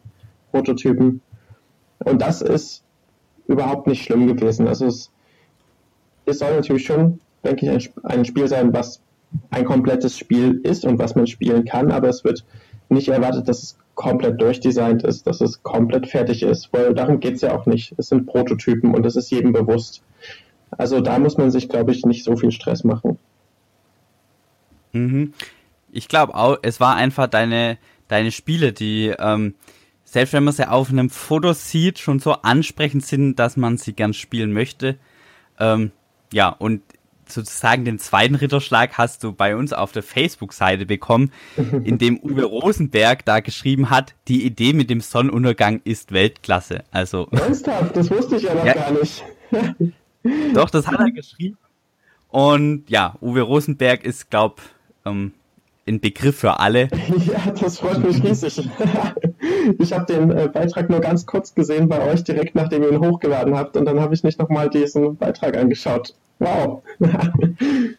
Prototypen. 0.52 1.22
Und 2.06 2.22
das 2.22 2.44
ist 2.44 2.84
überhaupt 3.48 3.88
nicht 3.88 4.04
schlimm 4.04 4.28
gewesen. 4.28 4.68
Also 4.68 4.86
es, 4.86 5.10
es 6.28 6.38
soll 6.38 6.54
natürlich 6.54 6.86
schon, 6.86 7.20
denke 7.44 7.66
ich, 7.66 7.90
ein, 8.04 8.20
ein 8.20 8.26
Spiel 8.26 8.48
sein, 8.48 8.74
was 8.74 9.02
ein 9.50 9.66
komplettes 9.66 10.20
Spiel 10.20 10.62
ist 10.62 10.86
und 10.86 11.00
was 11.00 11.16
man 11.16 11.26
spielen 11.26 11.66
kann, 11.66 11.92
aber 11.92 12.10
es 12.10 12.24
wird 12.24 12.46
nicht 12.90 13.08
erwartet, 13.08 13.50
dass 13.50 13.64
es 13.64 13.78
komplett 13.98 14.40
durchdesignt 14.40 15.04
ist, 15.04 15.28
dass 15.28 15.42
es 15.42 15.64
komplett 15.64 16.08
fertig 16.08 16.44
ist, 16.44 16.72
weil 16.72 16.94
darum 16.94 17.20
geht 17.20 17.36
es 17.36 17.42
ja 17.42 17.54
auch 17.54 17.66
nicht. 17.66 17.94
Es 17.98 18.08
sind 18.08 18.28
Prototypen 18.28 18.96
und 18.96 19.06
es 19.06 19.18
ist 19.18 19.30
jedem 19.32 19.52
bewusst. 19.52 20.04
Also 20.72 21.02
da 21.02 21.20
muss 21.20 21.38
man 21.38 21.52
sich, 21.52 21.68
glaube 21.68 21.92
ich, 21.92 22.06
nicht 22.06 22.24
so 22.24 22.38
viel 22.38 22.52
Stress 22.52 22.84
machen. 22.84 23.18
Mhm. 24.94 25.34
Ich 25.92 26.08
glaube 26.08 26.36
auch, 26.36 26.58
es 26.62 26.80
war 26.80 26.96
einfach 26.96 27.28
deine, 27.28 27.78
deine 28.08 28.32
Spiele, 28.32 28.72
die 28.72 29.14
ähm, 29.18 29.56
selbst 30.06 30.32
wenn 30.34 30.46
man 30.46 30.54
sie 30.54 30.70
auf 30.70 30.90
einem 30.90 31.10
Foto 31.10 31.52
sieht, 31.52 32.00
schon 32.00 32.20
so 32.20 32.34
ansprechend 32.34 33.06
sind, 33.06 33.36
dass 33.36 33.58
man 33.58 33.78
sie 33.78 33.94
gern 33.94 34.14
spielen 34.14 34.54
möchte. 34.54 34.98
Ähm, 35.60 35.92
ja, 36.32 36.50
und 36.50 36.82
sozusagen 37.32 37.86
den 37.86 38.00
zweiten 38.00 38.36
Ritterschlag 38.36 38.98
hast 38.98 39.24
du 39.24 39.34
bei 39.34 39.56
uns 39.56 39.74
auf 39.74 39.92
der 39.92 40.04
Facebook-Seite 40.04 40.86
bekommen, 40.86 41.32
in 41.84 41.98
dem 41.98 42.20
Uwe 42.24 42.44
Rosenberg 42.44 43.26
da 43.26 43.40
geschrieben 43.40 43.90
hat, 43.90 44.14
die 44.28 44.46
Idee 44.46 44.74
mit 44.74 44.90
dem 44.90 45.02
Sonnenuntergang 45.02 45.82
ist 45.84 46.12
Weltklasse. 46.12 46.84
Also. 46.92 47.28
Ernsthaft? 47.32 47.96
Das 47.96 48.10
wusste 48.12 48.38
ich 48.38 48.44
ja 48.44 48.54
noch 48.54 48.66
ja, 48.66 48.74
gar 48.74 48.92
nicht. 48.92 49.24
doch, 50.54 50.70
das 50.70 50.88
hat 50.88 51.00
er 51.00 51.12
geschrieben. 51.12 51.58
Und 52.30 52.90
ja, 52.90 53.16
Uwe 53.22 53.42
Rosenberg 53.42 54.04
ist, 54.04 54.30
glaub, 54.30 54.62
ähm, 55.06 55.34
ein 55.88 56.00
Begriff 56.00 56.38
für 56.40 56.60
alle. 56.60 56.90
Ja, 57.28 57.52
das 57.60 57.80
freut 57.80 58.04
mich 58.06 58.24
riesig. 58.24 58.70
Ich 59.80 59.94
habe 59.94 60.06
den 60.06 60.32
äh, 60.32 60.48
Beitrag 60.48 60.90
nur 60.90 61.00
ganz 61.00 61.26
kurz 61.26 61.56
gesehen 61.56 61.88
bei 61.88 62.02
euch, 62.12 62.24
direkt 62.24 62.56
nachdem 62.56 62.84
ihr 62.84 62.92
ihn 62.92 63.00
hochgeladen 63.00 63.56
habt. 63.58 63.76
Und 63.76 63.86
dann 63.86 64.00
habe 64.00 64.14
ich 64.14 64.24
nicht 64.24 64.40
nochmal 64.40 64.70
diesen 64.70 65.18
Beitrag 65.18 65.58
angeschaut. 65.58 66.14
Wow. 66.40 66.84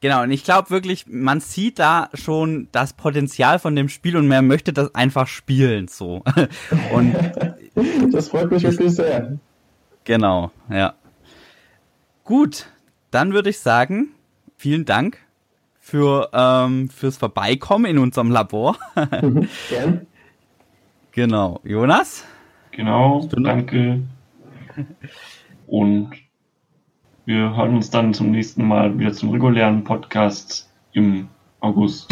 Genau, 0.00 0.22
und 0.22 0.30
ich 0.30 0.44
glaube 0.44 0.70
wirklich, 0.70 1.06
man 1.08 1.40
sieht 1.40 1.78
da 1.78 2.10
schon 2.12 2.68
das 2.70 2.92
Potenzial 2.92 3.58
von 3.58 3.74
dem 3.74 3.88
Spiel 3.88 4.16
und 4.16 4.28
man 4.28 4.46
möchte 4.46 4.72
das 4.72 4.94
einfach 4.94 5.26
spielen, 5.26 5.88
so. 5.88 6.22
Und 6.92 7.14
das 8.12 8.28
freut 8.28 8.50
mich 8.50 8.62
wirklich 8.62 8.94
sehr. 8.94 9.38
Genau, 10.04 10.50
ja. 10.70 10.94
Gut, 12.24 12.66
dann 13.10 13.32
würde 13.32 13.50
ich 13.50 13.58
sagen, 13.58 14.10
vielen 14.56 14.84
Dank 14.84 15.18
für, 15.80 16.28
ähm, 16.32 16.88
fürs 16.90 17.16
Vorbeikommen 17.16 17.86
in 17.86 17.98
unserem 17.98 18.30
Labor. 18.30 18.76
Gern. 19.70 20.06
Genau. 21.12 21.60
Jonas? 21.64 22.24
Genau, 22.72 23.26
danke. 23.32 24.02
Und 25.66 26.10
wir 27.26 27.56
hören 27.56 27.74
uns 27.74 27.90
dann 27.90 28.14
zum 28.14 28.30
nächsten 28.30 28.64
Mal 28.64 28.98
wieder 28.98 29.12
zum 29.12 29.30
regulären 29.30 29.82
Podcast 29.82 30.70
im 30.92 31.28
August. 31.60 32.08